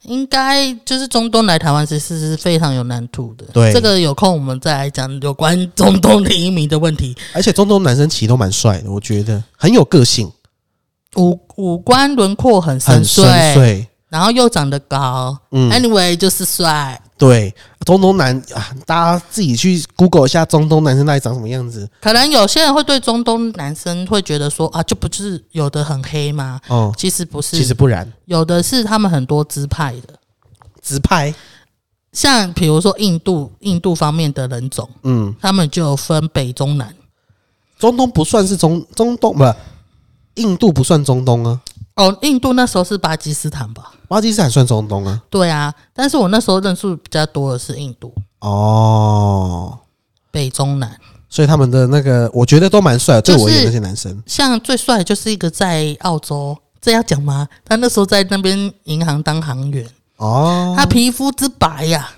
[0.02, 3.44] 应该就是中东来台湾其实是非常有难度的。
[3.52, 7.16] 对这个有空我们再来讲有关中东的移民的问题。
[7.32, 10.30] 而且中东男生其实都蛮帅的，我觉得很有个性，
[11.16, 13.86] 五五官轮廓很深很深邃。
[14.08, 17.00] 然后又长得高、嗯 a n y w a y 就是帅。
[17.18, 17.52] 对，
[17.84, 21.88] 中东男啊，大家自己去 Google 一下中东男生到底长什么样子。
[22.00, 26.60] 可能有些人会对中东男生会觉得说啊，就不是有的很黑吗？
[26.68, 30.14] 哦，其实不是，其实不然，有的是他们很多支派的，
[30.80, 31.34] 支派，
[32.12, 36.94] 像比如说印度印度方面的人种，嗯，他们就有分北中南。
[37.78, 39.44] 中东不算是中中东，不，
[40.34, 41.60] 印度不算中东啊，
[41.98, 43.90] 哦，印度那时候是巴基斯坦吧？
[44.06, 45.20] 巴基斯坦算中东啊。
[45.28, 49.76] 对啊，但是我那时候认识比较多的是印度哦，
[50.30, 50.96] 北中南，
[51.28, 54.22] 所以他们的那个，我觉得都蛮帅的，对就我而言那些男生。
[54.26, 57.48] 像最帅就是一个在澳洲，这要讲吗？
[57.64, 59.84] 他那时候在那边银行当行员，
[60.18, 62.10] 哦他皮肤之白呀、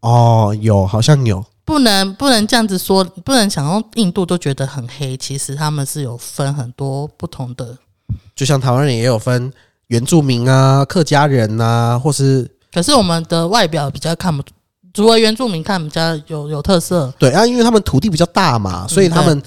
[0.00, 7.78] 哦，有好像有，不能不能这样子说，不能想用印度都觉得很黑，其实他们是有分很多不同的。
[8.34, 9.52] 就像台湾人也有分
[9.88, 14.42] 原住民啊、客家人啊，或是可是我们的外表比较看不，
[14.92, 19.42] 除了原住民看比较有有特色，对啊，因为他们土地比较大嘛，所以他们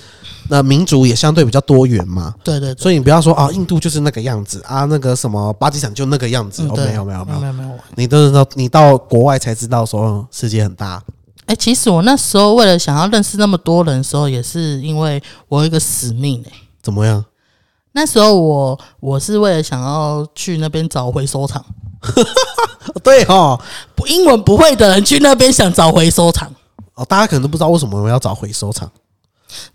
[0.50, 2.34] 那民族也相对比较多元嘛。
[2.44, 6.64] 对对对，所以你不要说啊，印度就是那个样子啊，那个什么巴基斯坦就那个样子。
[6.68, 7.70] 哦，没有没有没有，没有没有。
[7.96, 11.04] 你都是到你到国外才知道说嗯世界很大。
[11.46, 17.26] 哎、其实我那时候为了想要认识那么多人的时候，也是因为我有一个使命哎、怎么样？
[17.92, 21.64] 那时候我我是为了想要去那边找回收厂，
[23.04, 23.60] 对哦，
[23.96, 26.54] 不英文不会的人去那边想找回收厂。
[26.94, 28.90] 哦，大家可能都不知道为什么我们要找回收厂。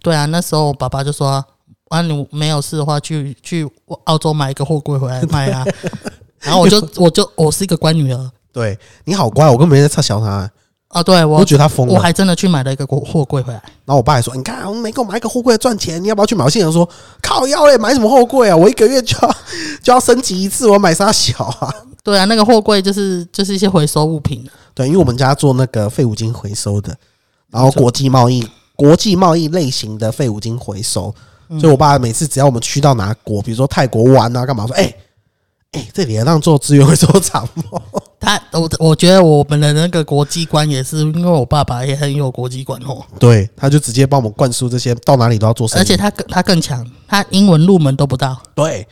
[0.01, 1.45] 对啊，那时候我爸爸就说
[1.89, 3.69] ：“啊，你没有事的话，去去
[4.05, 5.65] 澳洲买一个货柜回来卖啊。
[6.41, 10.49] ”然后我就我就我是一个乖女儿对你好乖，我根本没在嘲笑他，
[10.95, 11.93] 啊，对我我觉得他疯了。
[11.93, 13.61] 我还真的去买了一个货货柜回来。
[13.85, 16.89] 然后我爸还说：“你看，我没给我买一个货柜赚钱，你要不要去买？”我心想说
[17.21, 18.57] ：“靠要嘞，买什么货柜啊？
[18.57, 19.37] 我一个月就要
[19.83, 26.97] 就要升级一次，我买啥小啊对啊，那个货柜就是就是一些回收物品。？”对，因为我们家做那个废五金回收的，
[27.51, 31.13] 然后国际贸易、国际贸易类型的废五金回收，
[31.61, 34.95] 所以我爸每次只要我们去到哪国，比如说泰国玩啊，干嘛说：“哎、
[35.75, 37.81] 哎、这里让做资源回收厂吗？
[38.21, 45.81] 他我我觉得我们的那个国际观也是，因为我爸爸也很有国际观哦，对，他就直接帮我们灌输这些，到哪里都要做生意。
[45.81, 48.41] 而且他更他更强，他英文入门都不到。
[48.55, 48.87] 对，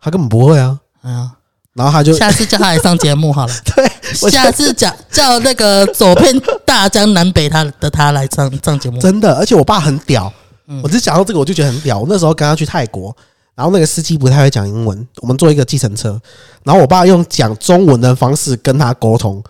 [0.00, 0.78] 他根本不会啊。
[1.02, 1.32] 哎呀，
[1.74, 3.52] 然后他就下次叫他来上节目好了。
[3.76, 3.90] 对，
[4.22, 8.98] 我下次讲叫那个走遍大江南北他的他来上上节目。
[8.98, 10.32] 真的，而且我爸很屌。
[10.68, 11.98] 嗯我只讲到这个，我就觉得很屌。
[11.98, 13.14] 我那时候跟他去泰国，
[13.54, 16.20] 然后那个司机不太会讲英文，我们坐一个计程车，
[16.64, 19.42] 然后我爸用讲中文的方式跟他沟通。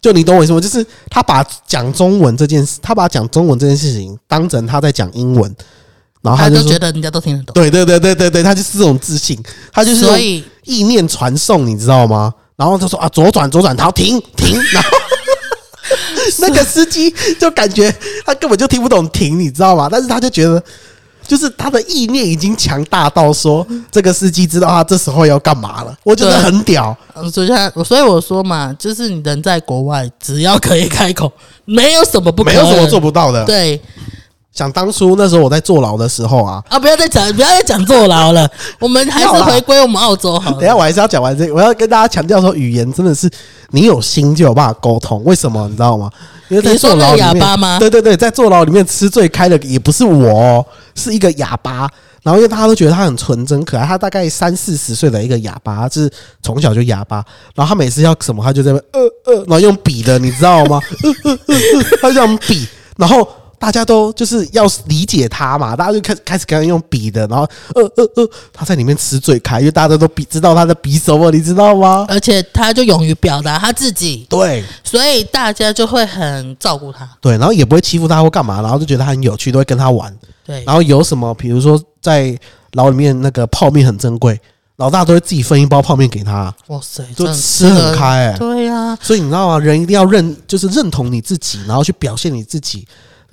[0.00, 0.60] 就你懂我意思吗？
[0.60, 5.52] 就是他把讲中文这件事，他把讲中文这件事情当成他在讲英文，
[6.22, 9.42] 然后他他就觉得人家都听得懂，对对对对对对，他就是这种自信，
[9.72, 12.32] 他就是所以意念传送，你知道吗？
[12.56, 14.88] 然后他说啊，左转左转，然后停停，然后
[16.38, 17.92] 那个司机就感觉
[18.24, 19.88] 他根本就听不懂停，你知道吗？
[19.90, 20.62] 但是他就觉得，
[21.26, 26.96] 就是他的意念已经强大到说，这个司机知道他这时候要干嘛了，我觉得很屌。
[27.14, 31.32] 呃所以他所以我说嘛，就是你人在国外，只要可以开口，
[31.64, 33.44] 没有什么不可能，没有什么做不到的。
[33.44, 33.80] 对
[34.52, 36.78] 想当初那时候我在坐牢的时候啊，啊！
[36.78, 38.48] 不要再讲，不要再讲坐牢了，
[38.80, 40.56] 我们还是回归我们澳洲好了。
[40.56, 43.30] 等一下我还是要讲完这个，我要跟大家强调说，语言真的是
[43.72, 45.22] 你有心就有办法沟通。
[45.24, 46.10] 为什么你知道吗？
[46.48, 51.88] 因为在坐牢里面那个哑巴吗对对对，在坐牢里面吃最开的也不是我、哦，是一个哑巴。
[52.22, 56.10] 然后因为大家都觉得他很纯真可爱，他大概三四十岁的一个哑巴，就是
[56.42, 57.24] 从小就哑巴。
[57.54, 60.80] 然后他每次要什么，他就在那边呃呃，然后用笔的，你知道吗？
[61.02, 63.28] 呃呃呃呃，他就用笔，然后。
[63.58, 72.04] 大家都就是要理解他嘛，大家就开始开始跟他用笔的，然后呃呃呃，他在里面吃最开，因为大家都比知道他的比什么，你知道吗？
[72.08, 77.08] 而且他就勇于表达他自己，对所以大家就会很照顾他。
[77.20, 80.14] 对，然后也不会欺负他或干嘛，然后就觉得他很有趣，都会跟他玩。
[80.44, 82.38] 对，然后有什么，比如说在
[82.72, 84.38] 牢里面那个泡面很珍贵，
[84.76, 88.38] 老大都会自己分一包泡面给他，哇塞，就吃很开、欸。
[88.38, 89.58] 对呀、所以你知道吗？
[89.58, 92.86] 人一定要认，就是认同你自己，然后去表现你自己，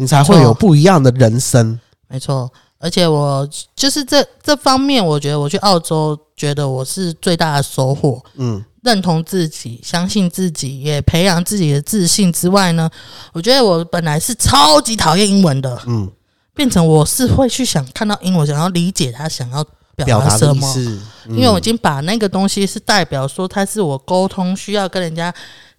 [0.04, 1.80] 你才会有不一样的人生。
[2.08, 2.52] 没错。
[2.78, 8.22] 而且我就是这这方面，我觉得我去澳洲，觉得我是最大的收获。
[8.36, 12.90] 嗯，认同自己，相信自己，也培养自己的自信之外呢，
[13.32, 16.12] 我觉得我本来是超级讨厌英文的，嗯，
[16.54, 19.64] 变成我是会去想看到英文，想要理解他想要
[19.96, 25.34] 表表达什么，意思，嗯因为我已经把那个东西是代表说它是我沟通需要跟人家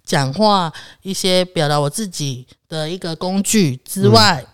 [0.04, 4.44] 讲话一些表达我自己的一个工具之外，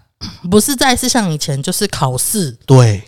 [0.50, 2.50] 不是再是像以前就是考试。
[2.64, 3.02] 对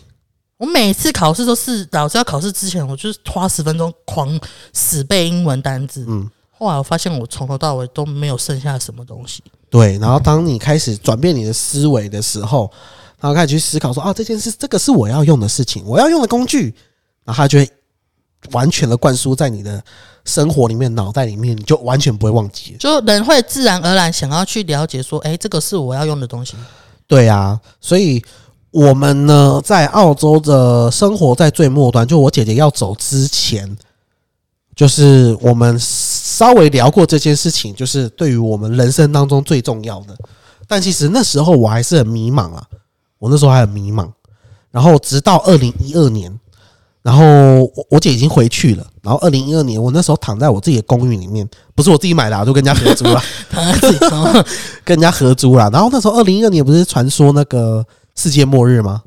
[0.56, 4.40] 我每次考试都是老师要考试之前，我就是花十分钟狂
[4.72, 6.04] 死背英文单字。
[6.08, 9.42] 嗯后来我发现我从头到尾都没有剩下什么东西。
[9.68, 9.98] 对。
[9.98, 12.70] 然后当你开始转变你的思维的时候，
[13.18, 16.72] 然后开始去思考说啊，这件事这个是我要用的事情，我要用的工具，
[17.24, 17.68] 然后它就会
[18.52, 19.82] 完全的灌输在你的
[20.24, 22.76] 生活里面、脑袋里面，你就完全不会忘记。
[22.78, 26.54] 就人会自然而然想要去了解说，哎、这个是我要用的东西。
[27.06, 28.22] 对啊，所以
[28.70, 33.76] 我们呢，在澳洲的生活在最末端，就我姐姐要走之前，
[34.74, 40.16] 就是我们稍微聊过这件事情，就是对于我们人生当中最重要的。
[40.66, 42.64] 但其实那时候我还是很迷茫啊，
[43.18, 44.10] 我那时候还很迷茫。
[44.70, 46.40] 然后直到二零一二年，
[47.02, 48.86] 然后我我姐已经回去了。
[49.02, 53.20] 然后二零一二年，我那时候躺在我自己的公寓里面，不是我自己买的、啊，就跟人家合租了。
[54.84, 55.68] 跟人家合租了。
[55.70, 57.84] 然后那时候二零一二年不是传说那个
[58.14, 59.02] 世界末日吗？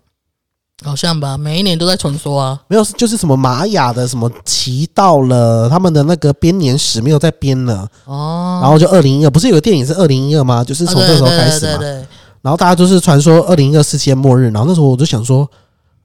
[0.84, 2.60] 好像吧，每一年都在传说啊。
[2.68, 10.62] 没有，就是什么玛雅的什么骑到了他们的那个编年史没有在编了，哦，然后就二零一二，不是有个电影是二零一二吗？
[10.62, 11.78] 就是从这时候开始嘛。
[11.78, 12.08] 对对对对
[12.42, 15.50] 然后大家就是传说二零一二世界末日，然后那时候我就想说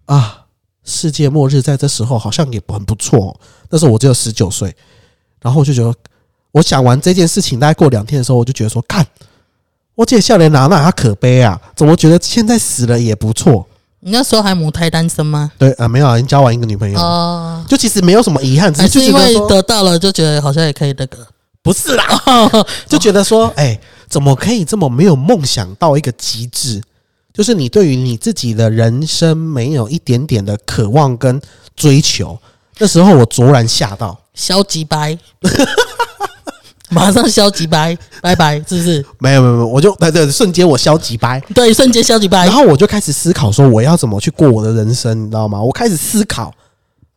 [0.07, 0.45] 啊，
[0.85, 3.37] 世界末日在这时候好像也很不错哦、
[3.71, 4.75] 那时候我只有十九岁，
[5.41, 5.95] 然后我就觉得，
[6.53, 9.07] 我想完这件事情，大概过两天的时候，我就觉得说，看
[9.95, 13.67] 我姐笑脸哪那她可悲啊，怎么觉得现在死了也不错？
[14.01, 15.53] 你那时候还母胎单身吗？
[15.59, 21.27] 对啊，没有啊，已经交完一个女朋友了，哦，就其实没有什么遗憾，只还是因为得到了就觉得好像也可以那个。
[21.63, 22.05] 不是啦，
[22.89, 23.79] 就觉得说，哎、
[24.09, 26.81] 怎么可以这么没有梦想到一个极致？
[27.35, 31.39] 就是你对于你自己的人生没有一点点的渴望跟
[31.77, 32.39] 追求。
[32.81, 35.17] 那时候我卓然吓到，消极掰，
[36.91, 39.05] 马上消极掰，拜拜，是不是？
[39.19, 42.53] 没有没有没有，我就对对，瞬间我消极掰，对，瞬间消极掰然。
[42.53, 45.61] 后我就开始思考说我要怎么去过我的人生，你知道吗？
[45.61, 46.53] 我开始思考，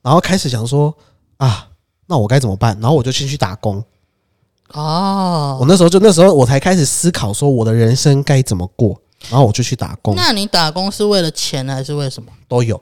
[0.01, 0.93] 然后开始想说
[1.38, 1.70] 啊，
[2.07, 2.78] 那我该怎么办？
[2.82, 3.84] 然后我就先去打工。
[4.74, 8.99] 哦我哦，那时候就那时候我才开始思考说我的人生该怎么过，
[9.30, 12.30] 然后我就去打工，那你打工是为了钱还是为什么？
[12.49, 12.80] 都有。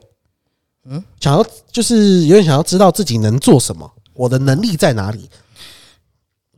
[0.88, 5.28] 嗯，想要就是有点想要知道自己能做什么，我的能力在哪里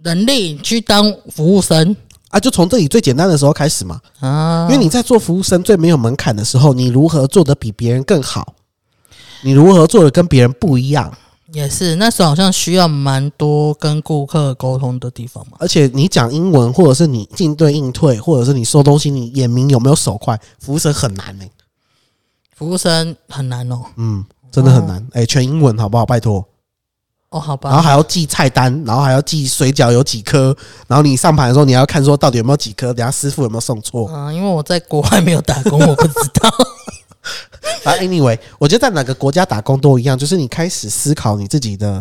[0.02, 1.94] 能力去当服务生
[2.30, 2.40] 啊？
[2.40, 8.54] 就从这里最简单的时候开始嘛，啊，因为你在做服务生最没有门槛的时候，你如何做得比别人更好？
[9.42, 11.12] 你如何做的跟别人不一样？
[11.52, 15.56] 也是那时候好像需要蛮多跟顾客沟通的地方嘛。
[15.60, 20.40] 而且你讲英文，或者是你进对应退，或者是你收东西，你眼明有没有手快？
[20.58, 21.44] 服务生很难呢、
[22.56, 25.06] 服务生很难哦，嗯，真的很难。
[25.12, 26.06] 哎、全英文好不好？
[26.06, 26.46] 拜托。
[27.30, 34.06] 哦，好吧，然后还要记菜单，然后还要记水饺有几颗，然后你上盘的时候你要看说到底有没有几颗，等下师傅有没有送错。
[34.08, 36.48] 啊、因为我在国外没有打工，我不知道。
[37.82, 42.00] 啊，anyway，我觉得在哪个国家打工都一样，就是你开始思考你自己的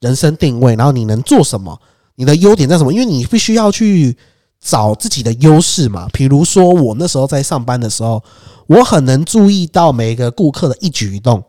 [0.00, 1.80] 人生定位，然后你能做什么，
[2.16, 4.14] 你的优点在什么，因为你必须要去
[4.60, 6.08] 找自己的优势嘛。
[6.12, 8.22] 比如说我那时候在上班的时候，
[8.66, 11.42] 我很能注意到每个顾客的一举一动。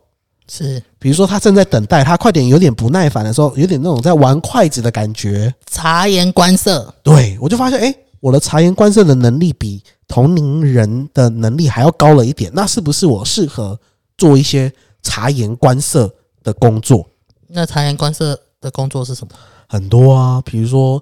[0.52, 5.54] 是比如说他正在等待，他快点有点不耐烦的时候，有点那种在玩筷子的感觉。
[5.70, 12.50] 察言观色，对我就发现，哎、我的察言观色的能力比同龄人的能力还要高了一点。
[12.52, 13.78] 那是不是我适合
[14.18, 17.06] 做一些察言观色的工作？
[17.46, 19.32] 那察言观色的工作是什么？
[19.68, 21.00] 很多啊，比如说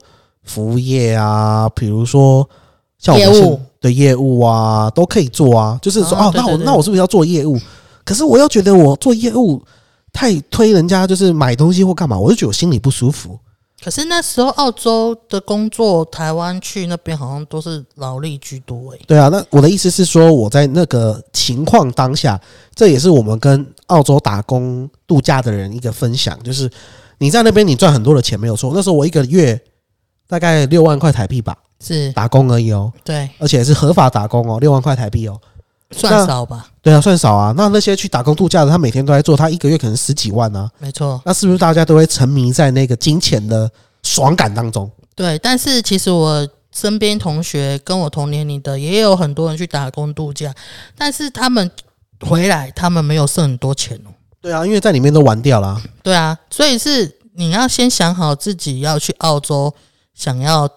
[0.48, 2.48] 服务业啊，比如说
[2.98, 5.78] 像我们的业务啊，都可以做啊。
[5.80, 7.56] 就是说，哦，那我啊对对对那我是不是要做业务？
[8.04, 9.62] 可是我又觉得我做业务
[10.12, 13.38] 太推人家，就是买东西或干嘛，我就觉得我心里不舒服。
[13.80, 22.40] 可是那时候澳洲的工作，台湾去那边好像都是劳力居多诶、对啊，那我的意思是说，我在那个情况当下，
[22.74, 26.68] 这也是我们跟澳洲打工度假的人一个分享，就是
[27.18, 29.56] 你在那边你赚很多的钱没有错，那时候我一个月
[30.28, 35.40] 大概六万块台币吧，是打工而已哦，对，而且是合法打工哦，六万块台币哦，
[35.90, 37.54] 算少吧，对啊，算少啊。
[37.56, 43.70] 那那些去打工度假的，他每天都在做，他一个月可能十几万啊，没错，那是不是大家都会沉迷在那个金钱的
[44.02, 44.90] 爽感当中？
[45.14, 45.38] 对。
[45.38, 50.54] 但是其实我身边同学跟我同年龄的，也有很多人去打工度假，
[50.96, 51.70] 但是他们
[52.20, 54.10] 回来，他们没有剩很多钱哦。
[54.40, 59.74] 对啊，因为在里面都玩掉了啊、对啊，所以是你要先想好自己要去澳洲，
[60.18, 60.68] 想要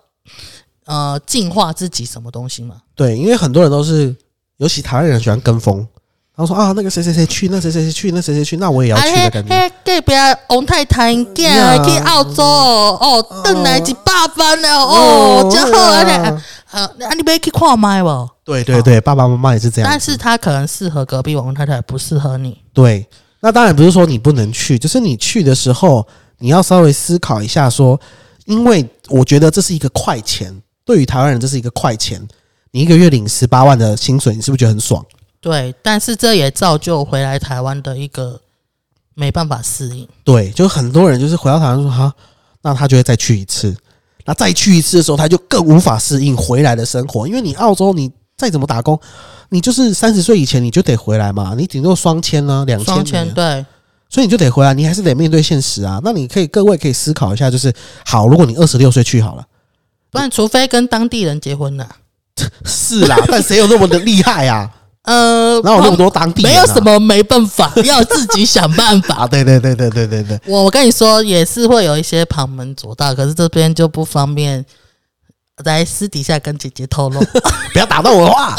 [0.86, 2.76] 呃进化自己什么东西嘛。
[2.94, 4.16] 对，因为很多人都是，
[4.58, 5.88] 尤其台湾人喜欢跟风。
[6.34, 9.54] 他说啊，那个谁谁谁去，那谁谁谁去，那谁谁去，那我也要去的感觉。
[9.54, 10.14] 啊嘿，隔壁
[10.50, 16.02] 王太太囝呀去澳洲哦，哦，邓来一百万了哦，真好啊！
[16.02, 18.30] 啊呃，啊，你要去看麦不？
[18.46, 19.90] 对对对，爸爸妈妈也是这样。
[19.92, 22.58] 但是他可能适合隔壁王太太，不适合你。
[22.74, 23.06] 对，
[23.42, 26.08] 那当然不是说你不能去，就是你去的时候，
[26.40, 28.00] 你要稍微思考一下说，
[28.46, 32.26] 因为我觉得这是一个快钱，对于台湾人这是一个快钱。
[32.72, 35.06] 你一个月领十八万的薪水，你是不是觉得很爽？
[35.42, 38.40] 对，但是这也造就回来台湾的一个
[39.14, 40.08] 没办法适应。
[40.24, 42.14] 对，就很多人就是回到台湾说哈，
[42.62, 43.76] 那他就会再去一次。
[44.24, 48.98] 那再去一次的时候，他就更无法适应回来的生活，因为你澳洲你再怎么打工，
[49.50, 53.66] 你就是三十岁以前你就得回来嘛，你顶多双签啊，两双签签对，
[54.12, 56.02] 所以你就得回来，你还是得面对现实啊。
[56.04, 57.74] 那你可以各位可以思考一下，就是
[58.06, 59.46] 好，如果你二十六岁去好了，
[60.12, 61.88] 不然除非跟当地人结婚了。
[62.66, 64.70] 是啦， 但谁有那么的厉害啊？
[65.04, 66.44] 呃，哪有那么多当地？
[66.44, 69.16] 没有什么没办法，要自己想办法。
[69.24, 69.28] 啊？
[69.28, 74.64] 对对对对对对对，我我跟你说，也是会有一些旁门左道，可是这边就不方便
[75.64, 77.20] 来私底下跟姐姐透露。
[77.74, 78.56] 不要打断我的话。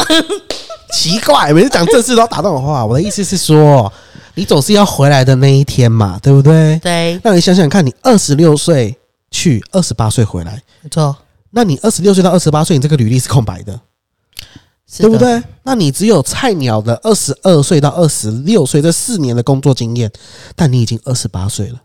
[0.93, 2.85] 奇怪，每次讲正事都要打断我的话。
[2.85, 3.93] 我的意思是说，
[4.35, 6.79] 你总是要回来的那一天嘛，对不对？
[6.79, 8.99] 对，那你想想看，你二十六岁
[9.31, 11.17] 去，二十八岁回来，没错，
[11.51, 13.79] 那你二十六岁到二十八岁，你这个履历是空白的，
[14.87, 15.19] 是的对不？
[15.19, 15.43] 对？
[15.65, 20.11] 那你只有菜鸟的二十二岁到二十六岁这四年的工作经验，
[20.57, 21.83] 但你已经二十八岁了。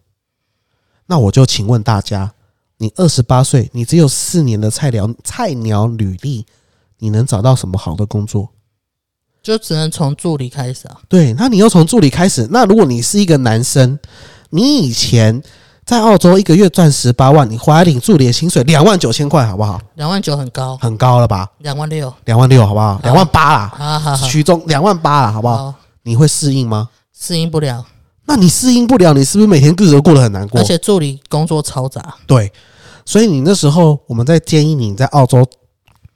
[1.07, 2.33] 那我就请问大家，
[2.77, 6.45] 你二十八岁，你只有四年的菜鸟菜鸟履历，
[6.99, 8.49] 你能找到什么好的工作？
[9.41, 10.97] 就只能从助理开始啊。
[11.07, 12.47] 对，那你要从助理开始。
[12.51, 13.97] 那如果你是一个男生，
[14.49, 15.41] 你以前
[15.85, 19.79] 在澳洲一个月赚十八万，你回来领助理的薪水两万九千块，好不好？
[19.95, 21.49] 两万九很高，很高了吧？
[21.59, 22.99] 两万六，两万六，好不好？
[23.03, 25.57] 两万八啦，好好好，区中两万八啦，好不好？
[25.57, 25.73] 好，
[26.03, 26.89] 你会适应吗？
[27.17, 27.85] 适应不了，
[28.25, 30.63] 那你适应不了，你是不是每天日子都过得很难过而？
[30.63, 32.15] 且助理工作嘈杂。
[32.27, 32.51] 对，
[33.05, 35.45] 所以你那时候我们在建议你在澳洲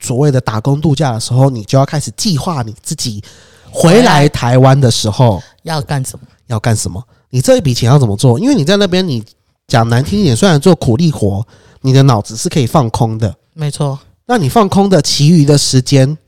[0.02, 3.22] 所谓的打工度假的时候，你就要开始计划你自己
[3.70, 6.26] 回来台湾的时候要干什么？
[6.48, 8.38] 要干什么，你这一笔钱要怎么做？
[8.38, 9.24] 因为你在那边，你
[9.68, 11.46] 讲难听一点，虽然做苦力活，
[11.80, 13.34] 你的脑子是可以放空的。
[13.54, 16.18] 没错，那你放空的其余的时间，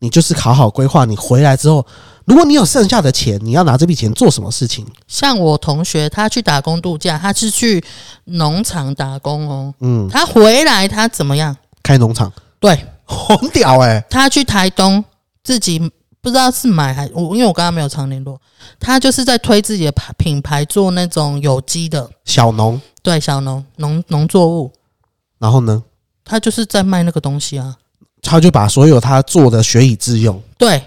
[0.00, 1.86] 你就是好好规划，你回来之后，
[2.26, 4.86] 如果你有剩下的钱，你要拿这笔钱做什么事情？
[5.06, 7.82] 像我同学，他去打工度假，他是去
[8.24, 9.72] 农场打工哦。
[9.80, 11.56] 嗯，他回来，他怎么样？
[11.82, 12.78] 开农场，对
[13.10, 15.04] 很屌哎、他去台东
[15.42, 15.78] 自己
[16.20, 18.40] 不知道是买还我，因为我跟他没有常联络，
[18.78, 24.72] 他就是在推自己的牌品牌做那种有机的，小农，对小农农农作物，
[25.38, 25.82] 然后呢，
[26.24, 27.76] 他就是在卖那个东西啊。
[28.22, 30.40] 他就把所有他做的学以致用。
[30.58, 30.82] 对。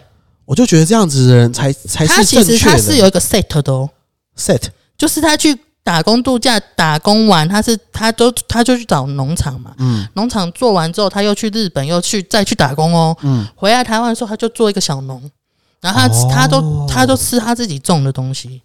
[0.45, 3.89] 我就觉得这样子的人才才他其是正确实他是有一个 set 的哦
[4.37, 4.61] ，set。
[4.97, 13.15] 就是他去打工度假，打工完他是他都他就去找农场嘛，嗯农场做完之后，他又去日本，又去再去打工哦。
[13.21, 15.21] 嗯，回来台湾的时候，他就做一个小农，
[15.81, 18.61] 然后他、哦他都他都吃他自己种的东西。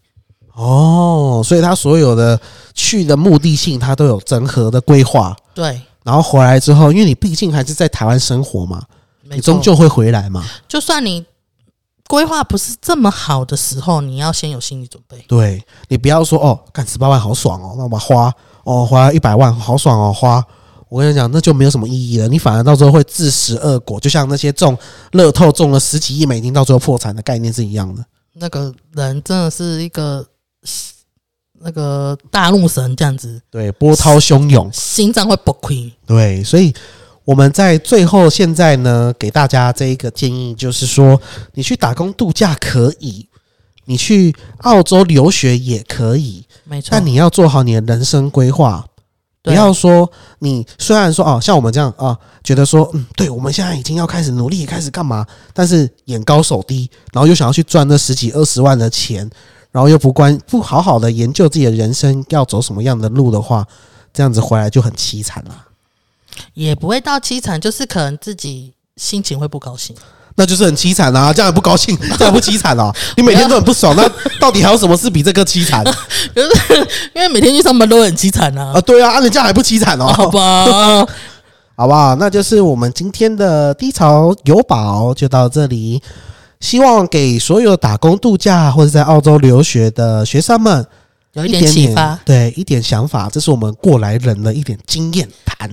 [0.55, 2.41] 哦，所以他所有的
[2.75, 5.37] 去的目的性，他都有整合的规划。
[5.55, 8.83] 对，然后回来之后，因为你毕竟还是在台湾生活嘛，
[9.31, 10.45] 你终，究会回来嘛。
[10.69, 11.25] 就算你
[12.09, 15.25] 规划不是这么好的时候，你要先有心理准备。
[15.29, 18.33] 对你不要说哦，干十八万好爽哦，那我花
[18.65, 20.45] 哦花一百万好爽哦花。
[20.89, 22.27] 我跟你讲，那就没有什么意义了。
[22.29, 24.75] 你反而到时候会自食恶果，就像那些中
[25.13, 28.03] 乐透中了十几亿美金，到最后破产的概念是一样的。
[28.33, 30.27] 那个人真的是一个
[31.61, 34.73] 那个大怒神这样子，对，波涛汹涌。
[34.73, 35.93] 心脏会崩溃。
[36.07, 36.73] 对，所以
[37.29, 41.21] 我们在最后现在呢，给大家这一个建议，就是说，
[41.53, 43.29] 你去打工度假可以，
[43.85, 48.83] 你去澳洲留学也可以，没错，但你要做好你的人生规划。
[49.43, 55.27] 不要说你虽然说哦，像我们这样啊，觉得说嗯，对，我们现在已经要开始努力，开始干嘛？
[55.53, 59.31] 但是眼高手低，然后又想要去赚那十几二十万的钱，
[59.71, 63.67] 然后又不关不好好的研究自己的人生要走什么样的路的话，
[64.15, 65.67] 这样子回来就很凄惨了。
[66.55, 69.95] 也不会到凄惨，就是可能自己心情会不高兴。
[70.37, 71.33] 那就是很凄惨啊！
[71.33, 72.93] 这样也不高兴， 这样不凄惨哦。
[73.17, 74.09] 你每天都很不爽，那
[74.39, 75.83] 到底还有什么事比这个凄惨
[76.33, 76.49] 可是
[77.13, 81.07] 因为每天去上班都很凄惨啊啊？，对啊，啊人家还不凄惨哦， 好吧？
[81.77, 82.15] 好不好？
[82.17, 86.01] 那就是我们今天的低潮有宝就到这里。
[86.61, 90.85] 希望给所有打工度假或者在澳洲留学的学生们
[91.35, 92.19] 有一点点启发。
[92.25, 95.71] 对，一点想法，这是我们过来人的一点经验谈。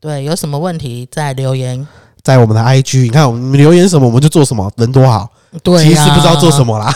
[0.00, 1.86] 对，有什么问题再留言。
[2.22, 5.30] 在我们的 IG，你看我们留言什么我们就做什么，人多好。
[5.62, 6.92] 对、其实不知道做什，么啦。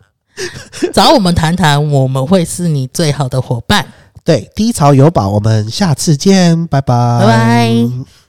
[0.92, 3.86] 找我们谈谈，我们会是你最好的伙伴。
[4.24, 8.23] 对，低潮有宝，我们下次见，拜拜，拜拜。